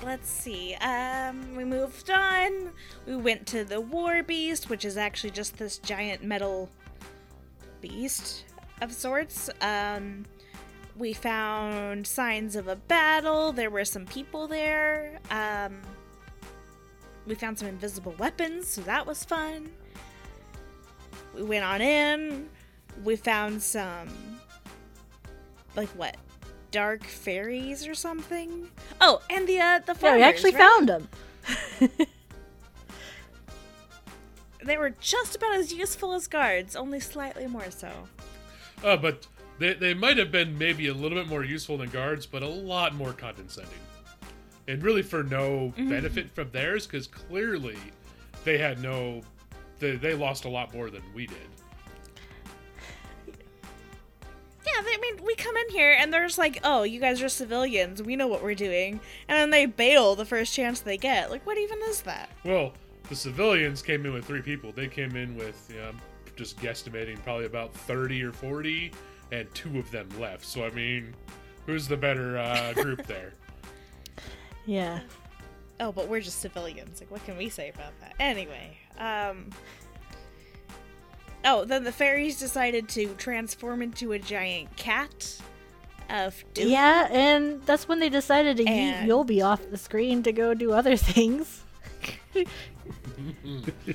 [0.03, 0.73] let's see.
[0.75, 2.71] Um, we moved on.
[3.05, 6.69] We went to the War Beast, which is actually just this giant metal
[7.81, 8.45] beast
[8.81, 9.49] of sorts.
[9.61, 10.25] Um,
[10.97, 13.51] we found signs of a battle.
[13.51, 15.19] There were some people there.
[15.29, 15.81] Um,
[17.25, 19.69] we found some invisible weapons, so that was fun.
[21.37, 22.49] We went on in.
[23.03, 24.09] We found some,
[25.75, 26.17] like what,
[26.71, 28.67] dark fairies or something.
[28.99, 30.59] Oh, and the uh, the Yeah, farmers, we actually right?
[30.59, 31.09] found them.
[34.63, 37.89] They were just about as useful as guards, only slightly more so.
[38.83, 39.25] Uh, but
[39.59, 42.47] they, they might have been maybe a little bit more useful than guards, but a
[42.47, 43.71] lot more condescending.
[44.67, 47.77] And really for no benefit from theirs, because clearly
[48.43, 49.21] they had no.
[49.79, 51.37] They, they lost a lot more than we did.
[53.27, 57.21] Yeah, they, I mean, we come in here and they're just like, "Oh, you guys
[57.21, 58.03] are civilians.
[58.03, 61.31] We know what we're doing," and then they bail the first chance they get.
[61.31, 62.29] Like, what even is that?
[62.43, 62.73] Well,
[63.09, 64.71] the civilians came in with three people.
[64.71, 65.91] They came in with, you know,
[66.35, 68.91] just guesstimating, probably about 30 or 40,
[69.31, 70.45] and two of them left.
[70.45, 71.13] So, I mean,
[71.65, 73.33] who's the better uh, group there?
[74.65, 74.99] Yeah.
[75.79, 76.99] Oh, but we're just civilians.
[76.99, 78.15] Like, what can we say about that?
[78.19, 79.49] Anyway, um.
[81.45, 85.39] Oh, then the fairies decided to transform into a giant cat
[86.09, 86.67] of doom.
[86.69, 90.53] Yeah, and that's when they decided to yeet And- Yulby off the screen to go
[90.53, 91.63] do other things.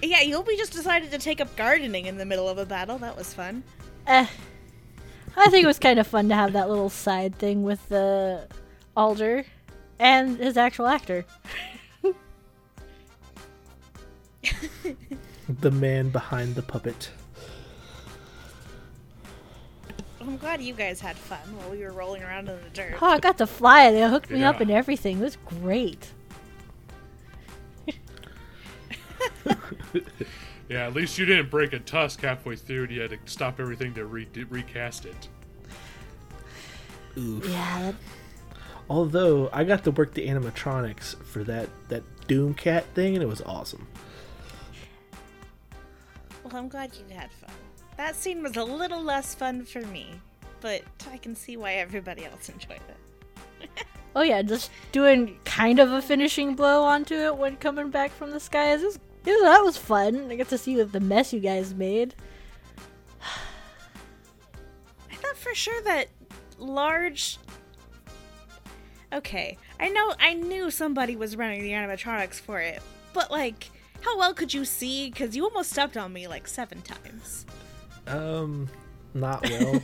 [0.03, 2.99] Yeah, Yulby just decided to take up gardening in the middle of a battle.
[2.99, 3.63] That was fun.
[4.07, 4.27] Eh.
[5.37, 8.49] I think it was kind of fun to have that little side thing with the
[8.97, 9.45] Alder
[9.99, 11.25] and his actual actor.
[15.61, 17.11] The man behind the puppet.
[20.21, 22.95] I'm glad you guys had fun while we were rolling around in the dirt.
[23.03, 23.91] Oh, I got to fly.
[23.91, 25.19] They hooked me up and everything.
[25.19, 26.13] It was great.
[30.73, 33.61] Yeah, at least you didn't break a tusk halfway through and you had to stop
[33.61, 35.29] everything to re- recast it.
[37.19, 37.47] Oof.
[37.47, 37.95] Yeah, that,
[38.89, 43.27] Although I got to work the animatronics for that that Doom Cat thing, and it
[43.27, 43.87] was awesome.
[46.55, 47.51] I'm glad you had fun.
[47.97, 50.09] That scene was a little less fun for me,
[50.61, 53.69] but I can see why everybody else enjoyed it.
[54.17, 58.31] oh yeah, just doing kind of a finishing blow onto it when coming back from
[58.31, 58.83] the skies.
[58.83, 60.31] It was, it was, that was fun.
[60.31, 62.15] I got to see the mess you guys made.
[65.11, 66.09] I thought for sure that
[66.59, 67.39] large.
[69.13, 72.83] Okay, I know I knew somebody was running the animatronics for it,
[73.13, 73.69] but like
[74.03, 75.11] how well could you see?
[75.11, 77.47] Because you almost stepped on me like seven times.
[78.07, 78.69] Um,
[79.15, 79.81] not well.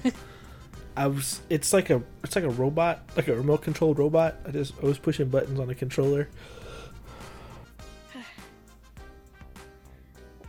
[0.97, 1.41] I was.
[1.49, 2.03] It's like a.
[2.25, 4.37] It's like a robot, like a remote controlled robot.
[4.47, 6.29] I just I was pushing buttons on a controller.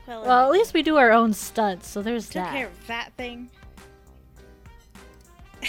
[0.07, 2.53] Well, Well, at least we do our own stunts, so there's took that.
[2.53, 3.47] care of that thing.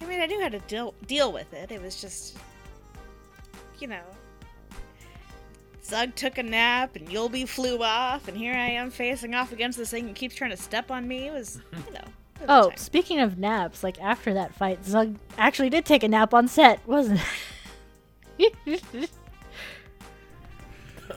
[0.00, 1.70] I mean, I knew how to deal deal with it.
[1.72, 2.36] It was just,
[3.80, 4.02] you know,
[5.84, 9.78] Zug took a nap and Yulby flew off, and here I am facing off against
[9.78, 11.28] this thing that keeps trying to step on me.
[11.28, 12.04] It was, you know.
[12.48, 12.78] Oh, time.
[12.78, 16.86] speaking of naps, like after that fight, Zug actually did take a nap on set,
[16.86, 17.20] wasn't
[18.38, 18.82] it?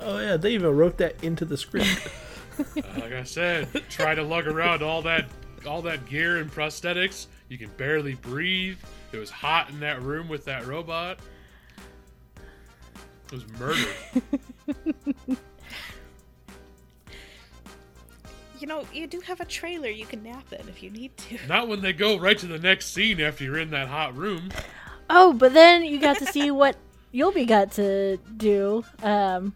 [0.02, 2.10] Oh yeah, they even wrote that into the script.
[2.76, 5.26] like I said, try to lug around all that
[5.66, 7.28] all that gear and prosthetics.
[7.50, 8.78] You can barely breathe.
[9.12, 11.20] It was hot in that room with that robot.
[13.28, 15.38] It was murder.
[18.60, 21.38] You know, you do have a trailer you can nap in if you need to.
[21.48, 24.50] Not when they go right to the next scene after you're in that hot room.
[25.10, 26.76] oh, but then you got to see what
[27.14, 29.54] Yulby got to do, um,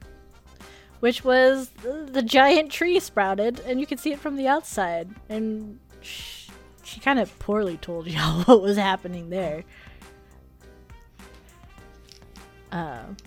[0.99, 5.09] which was the, the giant tree sprouted, and you could see it from the outside.
[5.29, 6.49] And sh-
[6.83, 9.63] she kind of poorly told y'all what was happening there.
[12.71, 13.17] Um,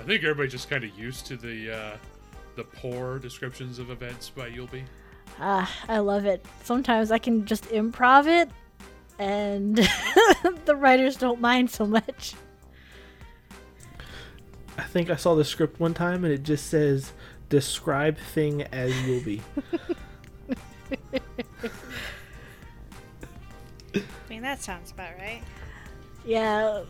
[0.00, 1.96] I think everybody's just kind of used to the uh,
[2.56, 4.84] the poor descriptions of events by Yulby.
[5.38, 6.44] Ah, I love it.
[6.64, 8.48] Sometimes I can just improv it,
[9.18, 9.76] and
[10.64, 12.34] the writers don't mind so much.
[14.78, 17.12] I think I saw the script one time and it just says
[17.50, 19.42] describe thing as you'll be.
[23.94, 25.42] I mean, that sounds about right.
[26.24, 26.84] Yeah.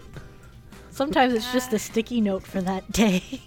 [1.01, 3.23] Sometimes it's just a sticky note for that day.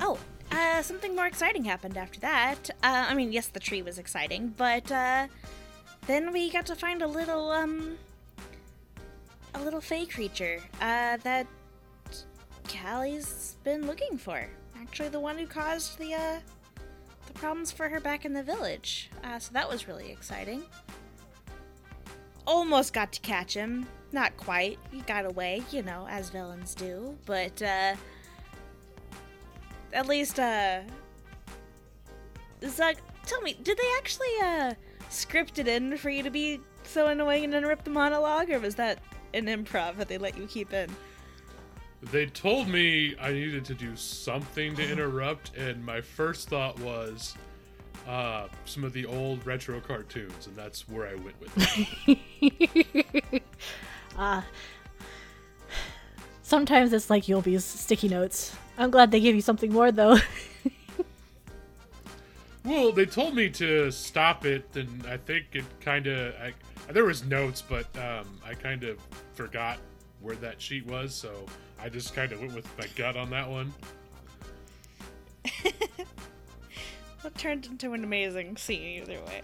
[0.00, 0.18] Oh,
[0.52, 2.70] uh, something more exciting happened after that.
[2.84, 5.26] Uh, I mean, yes, the tree was exciting, but uh,
[6.06, 7.96] then we got to find a little, um,
[9.54, 11.48] a little Fae creature uh, that
[12.68, 14.46] Callie's been looking for.
[14.80, 16.38] Actually, the one who caused the uh,
[17.26, 19.10] the problems for her back in the village.
[19.24, 20.62] Uh, so that was really exciting.
[22.46, 23.86] Almost got to catch him.
[24.14, 24.78] Not quite.
[24.92, 27.18] He got away, you know, as villains do.
[27.26, 27.96] But uh,
[29.92, 30.82] at least uh
[32.64, 32.94] Zug,
[33.26, 34.74] tell me, did they actually uh
[35.10, 38.76] script it in for you to be so annoying and interrupt the monologue, or was
[38.76, 39.00] that
[39.34, 40.88] an improv that they let you keep in?
[42.12, 47.34] They told me I needed to do something to interrupt, and my first thought was
[48.06, 51.52] uh, some of the old retro cartoons, and that's where I went with
[52.06, 53.42] it.
[54.16, 54.44] Ah.
[56.42, 58.54] Sometimes it's like Yulby's sticky notes.
[58.76, 60.18] I'm glad they gave you something more though.
[62.64, 66.34] well, they told me to stop it, and I think it kind of.
[66.90, 68.98] There was notes, but um, I kind of
[69.34, 69.78] forgot
[70.20, 71.46] where that sheet was, so
[71.82, 73.72] I just kind of went with my gut on that one.
[77.24, 79.40] It turned into an amazing scene either way.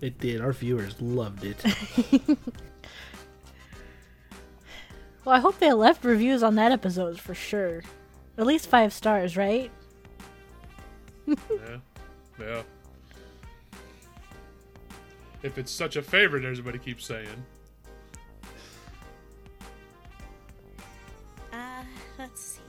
[0.00, 0.40] It did.
[0.40, 1.62] Our viewers loved it.
[5.24, 7.82] well, I hope they left reviews on that episode for sure.
[8.38, 9.70] At least five stars, right?
[11.26, 11.36] yeah,
[12.38, 12.62] yeah.
[15.42, 17.28] If it's such a favorite, everybody keeps saying.
[21.52, 21.82] Uh,
[22.18, 22.60] let's see.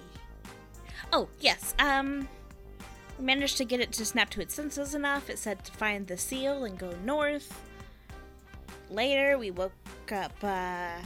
[1.12, 2.28] Oh, yes, um.
[3.20, 5.30] We managed to get it to snap to its senses enough.
[5.30, 7.54] It said to find the seal and go north.
[8.89, 9.72] Later, we woke
[10.12, 10.99] up, uh.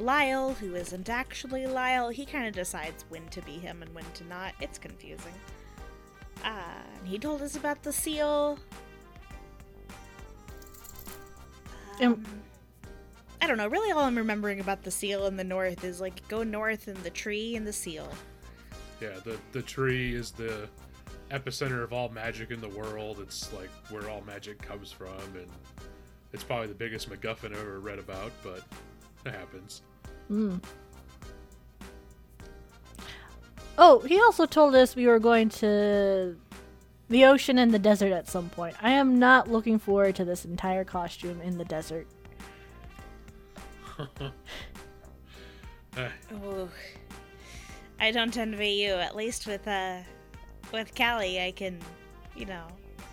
[0.00, 2.08] Lyle, who isn't actually Lyle.
[2.08, 4.54] He kind of decides when to be him and when to not.
[4.60, 5.34] It's confusing.
[6.44, 8.58] Uh, and he told us about the seal.
[12.00, 12.24] Um, Um,
[13.40, 13.68] I don't know.
[13.68, 16.96] Really, all I'm remembering about the seal in the north is like go north and
[16.98, 18.08] the tree and the seal.
[19.00, 20.68] Yeah, the the tree is the
[21.30, 23.20] epicenter of all magic in the world.
[23.20, 25.48] It's like where all magic comes from, and
[26.32, 28.32] it's probably the biggest MacGuffin I've ever read about.
[28.42, 28.62] But
[29.24, 29.82] it happens.
[30.30, 30.62] Mm.
[33.76, 36.36] Oh, he also told us we were going to
[37.08, 38.76] the ocean and the desert at some point.
[38.82, 42.06] I am not looking forward to this entire costume in the desert.
[46.32, 46.68] Ooh.
[48.00, 48.94] I don't envy you.
[48.94, 49.98] At least with uh,
[50.72, 51.78] with Callie, I can,
[52.36, 52.66] you know,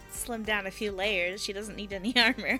[0.09, 1.43] slim down a few layers.
[1.43, 2.59] She doesn't need any armor.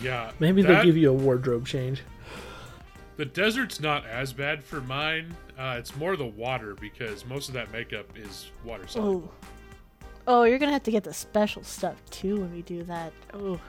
[0.00, 0.32] Yeah.
[0.38, 2.02] Maybe they'll give you a wardrobe change.
[3.20, 5.36] The desert's not as bad for mine.
[5.58, 9.30] Uh, it's more the water because most of that makeup is water soluble.
[9.30, 9.46] Oh.
[10.26, 13.12] Oh, you're gonna have to get the special stuff too when we do that.
[13.34, 13.60] Oh.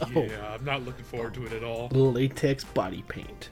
[0.00, 0.08] Oh.
[0.24, 1.90] Yeah, I'm not looking forward to it at all.
[1.92, 3.50] Latex body paint.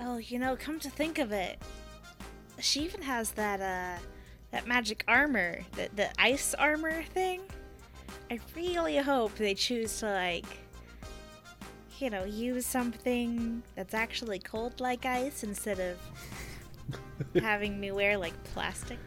[0.00, 1.62] Oh, you know, come to think of it,
[2.58, 4.02] she even has that uh
[4.50, 7.42] that magic armor, the the ice armor thing.
[8.28, 10.65] I really hope they choose to like
[12.00, 15.98] you know, use something that's actually cold like ice instead of
[17.42, 18.98] having me wear like plastic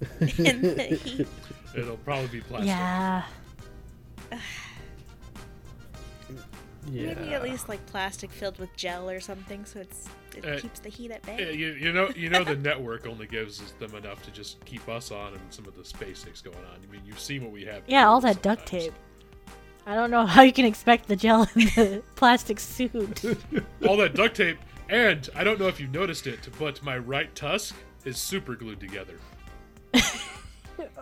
[0.44, 1.28] in the heat.
[1.74, 2.68] It'll probably be plastic.
[2.68, 3.24] Yeah.
[6.90, 7.14] Yeah.
[7.14, 10.80] Maybe at least like plastic filled with gel or something so it's it Uh, keeps
[10.80, 11.52] the heat at Yeah, bay.
[11.52, 15.10] you, you know, you know, the network only gives them enough to just keep us
[15.12, 16.80] on and some of the space things going on.
[16.82, 17.82] I mean, you've seen what we have.
[17.86, 18.94] Yeah, all with that duct tape.
[19.86, 23.24] I don't know how you can expect the gel in the plastic suit.
[23.88, 24.58] all that duct tape,
[24.88, 27.74] and I don't know if you noticed it, but my right tusk
[28.04, 29.18] is super glued together.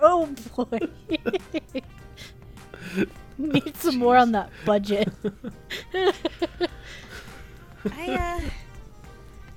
[0.02, 0.26] oh
[0.56, 0.78] boy.
[3.38, 5.08] Need some more on that budget.
[7.92, 8.40] I uh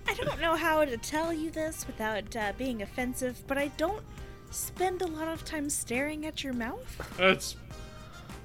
[0.07, 4.03] I don't know how to tell you this without uh, being offensive, but I don't
[4.51, 7.15] spend a lot of time staring at your mouth.
[7.17, 7.55] That's,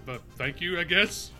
[0.08, 1.30] but thank you, I guess.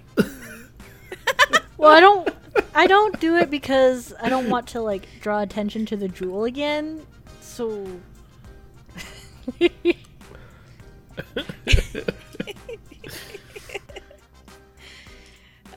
[1.79, 2.29] Well, I don't
[2.75, 6.45] I don't do it because I don't want to like draw attention to the jewel
[6.45, 7.07] again.
[7.41, 7.87] So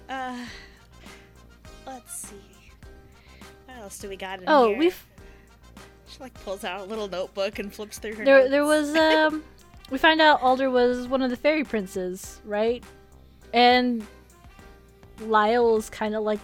[0.10, 0.36] Uh
[1.86, 2.36] let's see.
[3.66, 4.78] What else do we got in Oh, here?
[4.78, 5.06] we've
[6.08, 9.44] She like pulls out a little notebook and flips through her there there was um
[9.92, 12.84] we find out Alder was one of the fairy princes, right?
[13.54, 14.06] And
[15.20, 16.40] Lyle's kind of like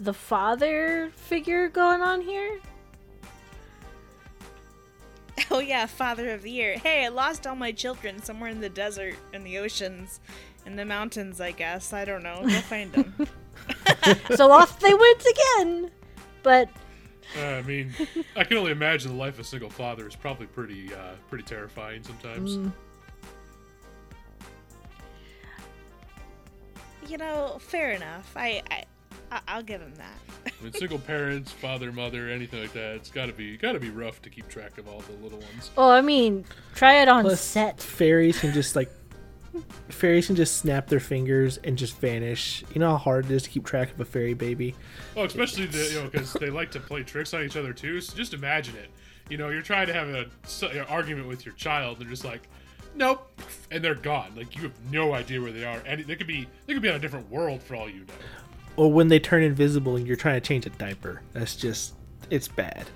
[0.00, 2.58] the father figure going on here.
[5.52, 6.76] Oh yeah, father of the year.
[6.76, 10.20] Hey, I lost all my children somewhere in the desert, in the oceans,
[10.66, 11.92] in the mountains, I guess.
[11.92, 12.42] I don't know.
[12.42, 13.14] Go find them.
[14.34, 15.90] so off they went again.
[16.42, 16.68] But
[17.36, 17.92] Uh, I mean,
[18.36, 21.44] I can only imagine the life of a single father is probably pretty, uh, pretty
[21.44, 22.56] terrifying sometimes.
[22.56, 22.72] mm,
[27.06, 28.32] you know, fair enough.
[28.36, 28.84] I, I
[29.30, 30.52] I- I'll give him that.
[30.58, 34.22] I mean, single parents, father, mother, anything like that, it's gotta be, gotta be rough
[34.22, 35.70] to keep track of all the little ones.
[35.76, 37.78] well, I mean, try it on Plus, set.
[37.82, 38.90] fairies can just like
[39.88, 42.64] fairies can just snap their fingers and just vanish.
[42.74, 44.74] You know how hard it is to keep track of a fairy baby.
[45.14, 48.00] Well, especially the, you know because they like to play tricks on each other too.
[48.00, 48.90] So just imagine it.
[49.30, 52.10] You know, you're trying to have a, s- an argument with your child, and they're
[52.10, 52.48] just like,
[52.94, 53.30] "Nope,"
[53.70, 54.32] and they're gone.
[54.36, 56.88] Like you have no idea where they are, and they could be they could be
[56.88, 58.14] on a different world for all you know.
[58.76, 61.20] Or when they turn invisible and you're trying to change a diaper.
[61.32, 61.94] That's just
[62.30, 62.86] it's bad.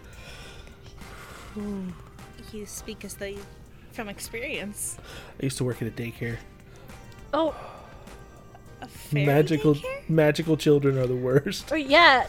[2.52, 3.40] You speak as though you
[3.92, 4.96] from experience.
[5.40, 6.38] I used to work at a daycare.
[7.32, 7.54] Oh,
[9.12, 9.76] magical
[10.08, 11.70] magical children are the worst.
[11.72, 12.26] oh yeah.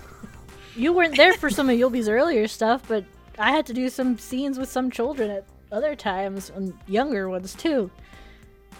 [0.76, 3.06] You weren't there for some of Yulby's earlier stuff, but
[3.38, 7.54] I had to do some scenes with some children at other times, and younger ones
[7.54, 7.92] too.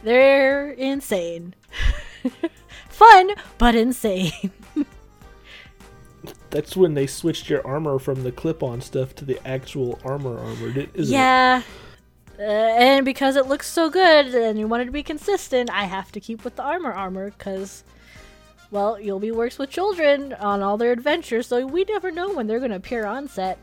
[0.04, 1.54] They're insane.
[2.90, 4.52] Fun, but insane.
[6.50, 10.68] That's when they switched your armor from the clip-on stuff to the actual armor armor.
[10.94, 11.16] Isn't
[11.58, 11.64] it?
[12.44, 16.12] Uh, and because it looks so good and you wanted to be consistent, I have
[16.12, 17.86] to keep with the armor armor because,
[18.70, 22.60] well, Yulby works with children on all their adventures, so we never know when they're
[22.60, 23.58] going to appear on set.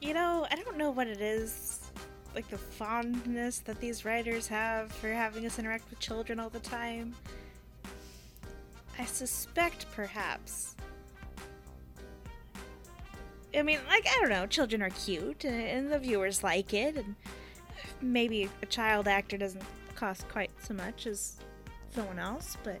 [0.00, 1.80] You know, I don't know what it is,
[2.34, 6.60] like the fondness that these writers have for having us interact with children all the
[6.60, 7.14] time.
[8.98, 10.74] I suspect perhaps.
[13.54, 16.96] I mean, like, I don't know, children are cute, and, and the viewers like it,
[16.96, 17.14] and
[18.00, 19.62] maybe a child actor doesn't
[19.94, 21.36] cost quite so much as
[21.94, 22.80] someone else, but.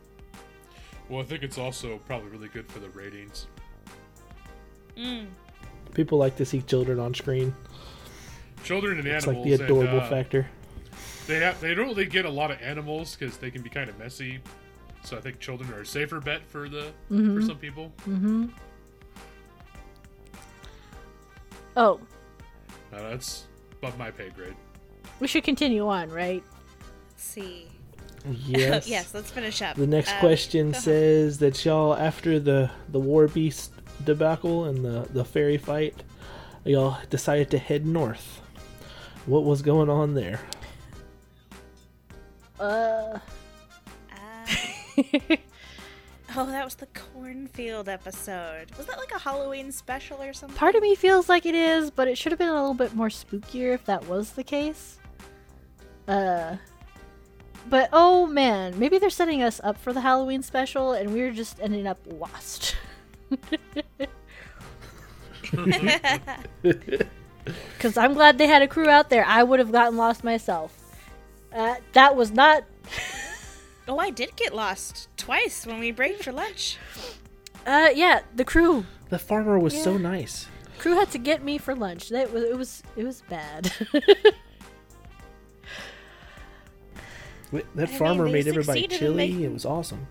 [1.08, 3.46] Well, I think it's also probably really good for the ratings.
[4.96, 5.26] Mm.
[5.94, 7.54] People like to see children on screen.
[8.64, 9.46] Children and It's animals.
[9.46, 10.46] like the adorable and, uh, factor.
[11.26, 13.90] They have, they don't really get a lot of animals because they can be kind
[13.90, 14.40] of messy.
[15.04, 17.92] So I think children are a safer bet for the for some people.
[18.08, 18.46] Mm-hmm.
[21.76, 22.00] Oh,
[22.92, 24.54] Uh, that's above my pay grade.
[25.20, 26.42] we should continue on, right?
[27.10, 27.66] Let's see.
[28.46, 28.86] Yes.
[28.86, 29.76] yes, let's finish up.
[29.76, 30.82] The next Um, question go ahead.
[30.84, 33.72] says that y'all, after the the war beast
[34.04, 36.04] debacle and the the fairy fight,
[36.64, 38.40] y'all decided to head north.
[39.26, 40.40] What was going on there?
[42.60, 43.18] Uh.
[44.12, 44.46] Uh,
[46.36, 48.70] oh, that was the cornfield episode.
[48.76, 50.56] Was that like a Halloween special or something?
[50.56, 52.94] Part of me feels like it is, but it should have been a little bit
[52.94, 54.98] more spookier if that was the case.
[56.08, 56.56] Uh.
[57.68, 61.60] But oh man, maybe they're setting us up for the Halloween special and we're just
[61.60, 62.76] ending up lost.
[67.44, 69.24] Because I'm glad they had a crew out there.
[69.24, 70.78] I would have gotten lost myself.
[71.52, 72.64] Uh, that was not.
[73.88, 76.78] Oh, I did get lost twice when we break for lunch.
[77.66, 78.84] Uh, yeah, the crew.
[79.08, 80.46] The farmer was so nice.
[80.78, 82.08] Crew had to get me for lunch.
[82.08, 83.70] That was it was it was bad.
[87.52, 89.16] Wait, That I farmer they made everybody succeeded in chilly.
[89.16, 90.06] making- It was awesome.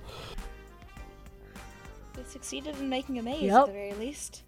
[2.18, 3.54] We succeeded in making a maze Yep.
[3.62, 4.44] at the very least.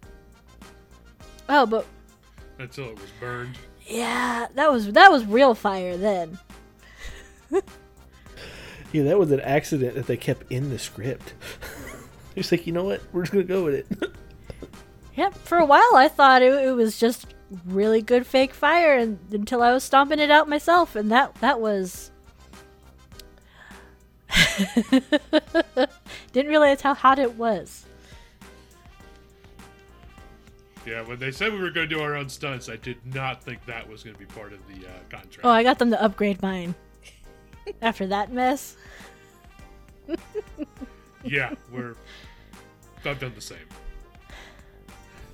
[1.48, 1.86] oh, but
[2.58, 3.58] Until it was burned.
[3.86, 6.38] yeah, that was that was real fire then.
[8.94, 11.34] Yeah, that was an accident that they kept in the script.
[12.36, 13.02] He's like, you know what?
[13.12, 13.88] We're just gonna go with it.
[15.16, 15.34] Yep.
[15.34, 19.62] For a while, I thought it, it was just really good fake fire, and until
[19.62, 22.10] I was stomping it out myself, and that that was.
[26.32, 27.86] Didn't realize how hot it was.
[30.84, 33.40] Yeah, when they said we were going to do our own stunts, I did not
[33.40, 35.40] think that was going to be part of the uh, contract.
[35.44, 36.74] Oh, I got them to upgrade mine.
[37.82, 38.76] After that mess.
[41.24, 41.96] Yeah, we're.
[43.04, 43.58] I've done the same.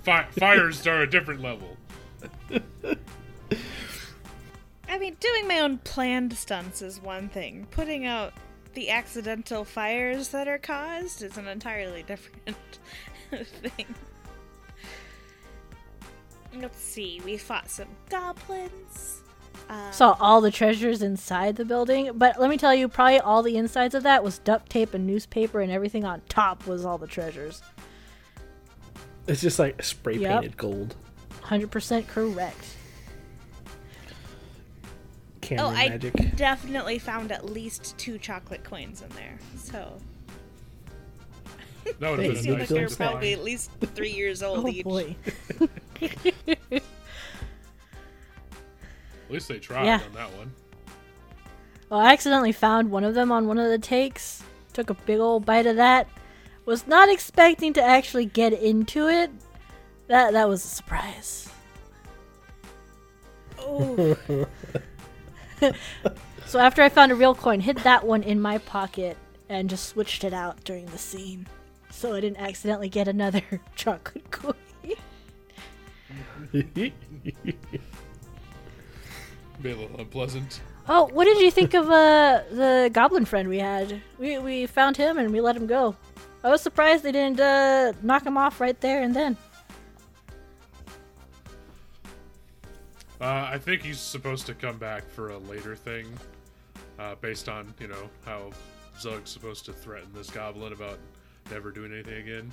[0.03, 1.76] Fi- fires are a different level.
[4.89, 7.66] I mean, doing my own planned stunts is one thing.
[7.70, 8.33] Putting out
[8.74, 12.57] the accidental fires that are caused is an entirely different
[13.31, 13.87] thing.
[16.55, 17.20] Let's see.
[17.24, 19.19] We fought some goblins.
[19.70, 23.40] Uh, Saw all the treasures inside the building, but let me tell you, probably all
[23.42, 26.98] the insides of that was duct tape and newspaper, and everything on top was all
[26.98, 27.62] the treasures.
[29.28, 30.28] it's just like spray Yep.
[30.30, 30.96] painted gold.
[31.44, 32.64] 100% correct.
[35.40, 35.88] Camera oh, I
[36.36, 39.38] definitely found at least two chocolate coins in there.
[39.56, 39.98] So
[42.00, 43.10] That would Hey, have been a nice like they're thing to stop.
[43.12, 44.84] probably at least three years old Oh each.
[44.84, 45.14] boy.
[49.31, 50.01] At least they tried Yeah.
[50.05, 50.53] on that one.
[51.89, 54.43] Well, I accidentally found one of them on one of the takes.
[54.72, 56.09] Took a big old bite of that.
[56.64, 59.31] Was not expecting to actually get into it.
[60.09, 61.49] That that was a surprise.
[63.61, 64.16] Oh,
[66.47, 69.16] So after I found a real coin, hid that one in my pocket
[69.49, 71.47] and just switched it out during the scene,
[71.89, 73.43] so I didn't accidentally get another
[73.76, 74.55] chocolate coin.
[79.62, 80.61] Be a little unpleasant.
[80.88, 84.00] Oh, what did you think of uh the goblin friend we had?
[84.18, 85.96] We we found him and we let him go.
[86.42, 89.36] I was surprised they didn't uh, knock him off right there and then.
[93.20, 96.06] Uh, I think he's supposed to come back for a later thing,
[96.98, 98.50] uh, based on you know how
[98.98, 100.98] Zug's supposed to threaten this goblin about
[101.50, 102.52] never doing anything again.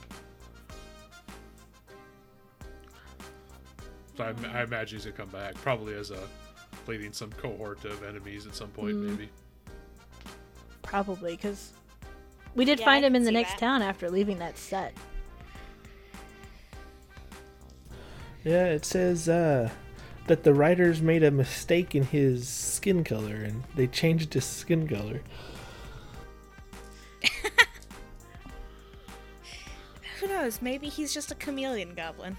[4.17, 6.19] So I, I imagine he's gonna come back, probably as a
[6.87, 9.09] leading some cohort of enemies at some point, Mm.
[9.09, 9.29] maybe.
[10.83, 11.71] Probably, because
[12.55, 13.59] we did Yeah, find him in the next that.
[13.59, 14.93] town after leaving that set.
[18.43, 19.69] Yeah, it says uh,
[20.27, 24.87] that the writers made a mistake in his skin color and they changed his skin
[24.87, 25.21] color.
[30.19, 30.61] who knows?
[30.61, 32.37] Maybe he's just a chameleon goblin.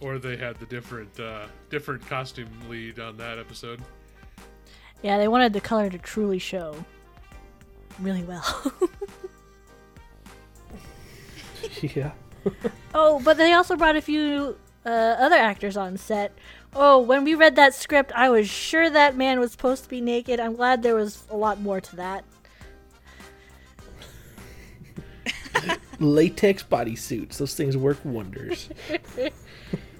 [0.00, 3.80] Or they had the different uh, different costume lead on that episode.
[5.02, 6.74] Yeah, they wanted the color to truly show
[7.98, 8.72] really well.
[11.82, 12.12] yeah.
[12.94, 16.32] oh, but they also brought a few uh, other actors on set.
[16.74, 20.00] Oh, when we read that script, I was sure that man was supposed to be
[20.00, 20.38] naked.
[20.40, 22.24] I'm glad there was a lot more to that.
[25.98, 27.36] Latex bodysuits.
[27.36, 28.70] Those things work wonders.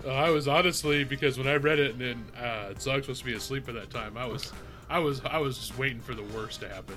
[0.04, 3.26] Uh, I was honestly because when I read it and then uh, Zug's supposed to
[3.26, 4.52] be asleep at that time, I was,
[4.88, 6.96] I was, I was just waiting for the worst to happen.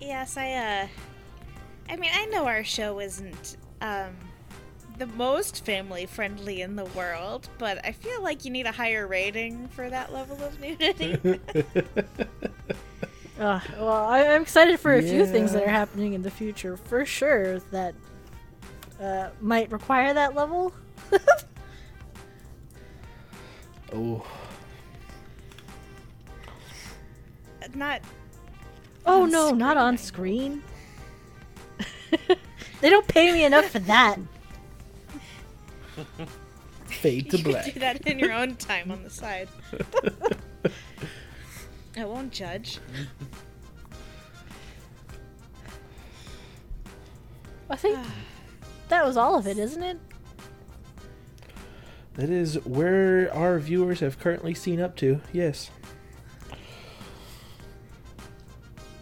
[0.00, 0.88] Yes, I uh
[1.88, 4.14] I mean, I know our show isn't um
[4.98, 9.06] the most family friendly in the world, but I feel like you need a higher
[9.06, 11.18] rating for that level of nudity.
[13.38, 16.76] Uh, well, I, I'm excited for a few things that are happening in the future,
[16.76, 17.58] for sure.
[17.70, 17.94] That
[19.00, 20.72] uh, might require that level.
[23.92, 24.26] Oh,
[27.74, 28.00] Not
[29.04, 30.62] Oh On no, not on I screen.
[32.80, 34.16] they don't pay me enough for that.
[36.86, 37.64] fade to you black.
[37.72, 39.48] do that in your own time on the side.
[41.96, 42.78] I won't judge.
[47.70, 47.98] I think
[48.88, 49.98] that was all of it, isn't it?
[52.14, 55.20] That is where our viewers have currently seen up to.
[55.32, 55.70] Yes.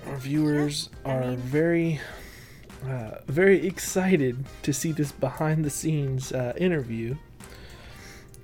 [0.07, 2.01] Our viewers I are mean- very,
[2.87, 7.17] uh, very excited to see this behind the scenes uh, interview.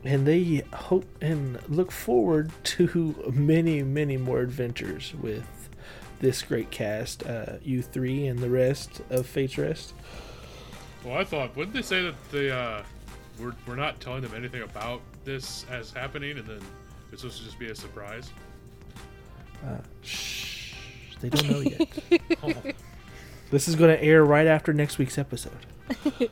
[0.05, 5.46] And they hope and look forward to many, many more adventures with
[6.20, 9.94] this great cast, uh, you three and the rest of Fate's Rest.
[11.05, 12.82] Well, I thought, wouldn't they say that they uh,
[13.38, 16.61] we're we're not telling them anything about this as happening, and then
[17.11, 18.30] it's supposed to just be a surprise?
[19.66, 20.74] Uh, shh,
[21.20, 21.88] they don't know yet.
[22.42, 22.53] Oh,
[23.51, 25.66] this is going to air right after next week's episode.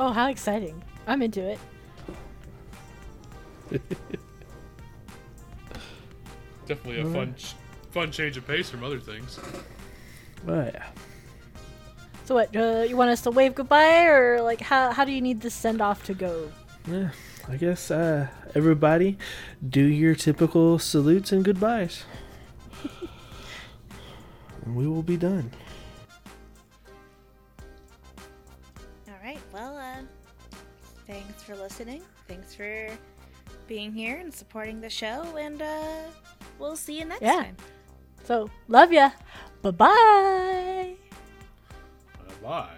[0.00, 0.80] Oh, how exciting!
[1.08, 1.58] I'm into it.
[6.66, 7.54] Definitely a fun ch-
[7.90, 9.40] fun change of pace from other things.
[10.46, 10.86] Oh yeah.
[12.24, 12.54] So what?
[12.54, 15.54] Uh, you want us to wave goodbye, or like how how do you need this
[15.54, 16.52] send off to go?
[16.86, 17.10] Yeah,
[17.48, 19.18] I guess uh, everybody
[19.66, 22.04] do your typical salutes and goodbyes.
[24.64, 25.50] and we will be done.
[29.08, 29.40] All right.
[29.52, 30.02] Well, uh,
[31.06, 32.02] thanks for listening.
[32.26, 32.88] Thanks for
[33.68, 36.02] being here and supporting the show, and uh,
[36.58, 37.42] we'll see you next Yeah.
[37.44, 37.56] time.
[38.24, 39.10] So love ya.
[39.62, 40.96] Bye bye.
[42.18, 42.68] Uh, bye.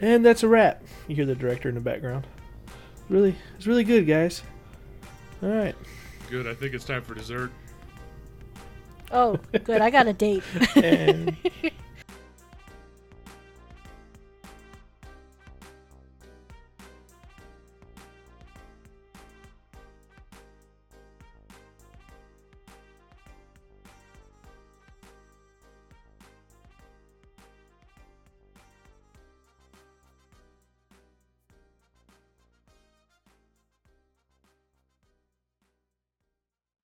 [0.00, 0.82] And that's a wrap.
[1.08, 2.26] You hear the director in the background.
[3.08, 4.42] Really, it's really good, guys.
[5.42, 5.74] All right.
[6.30, 6.46] Good.
[6.46, 7.50] I think it's time for dessert.
[9.10, 9.80] Oh, good.
[9.80, 10.44] I got a date.
[10.76, 11.36] And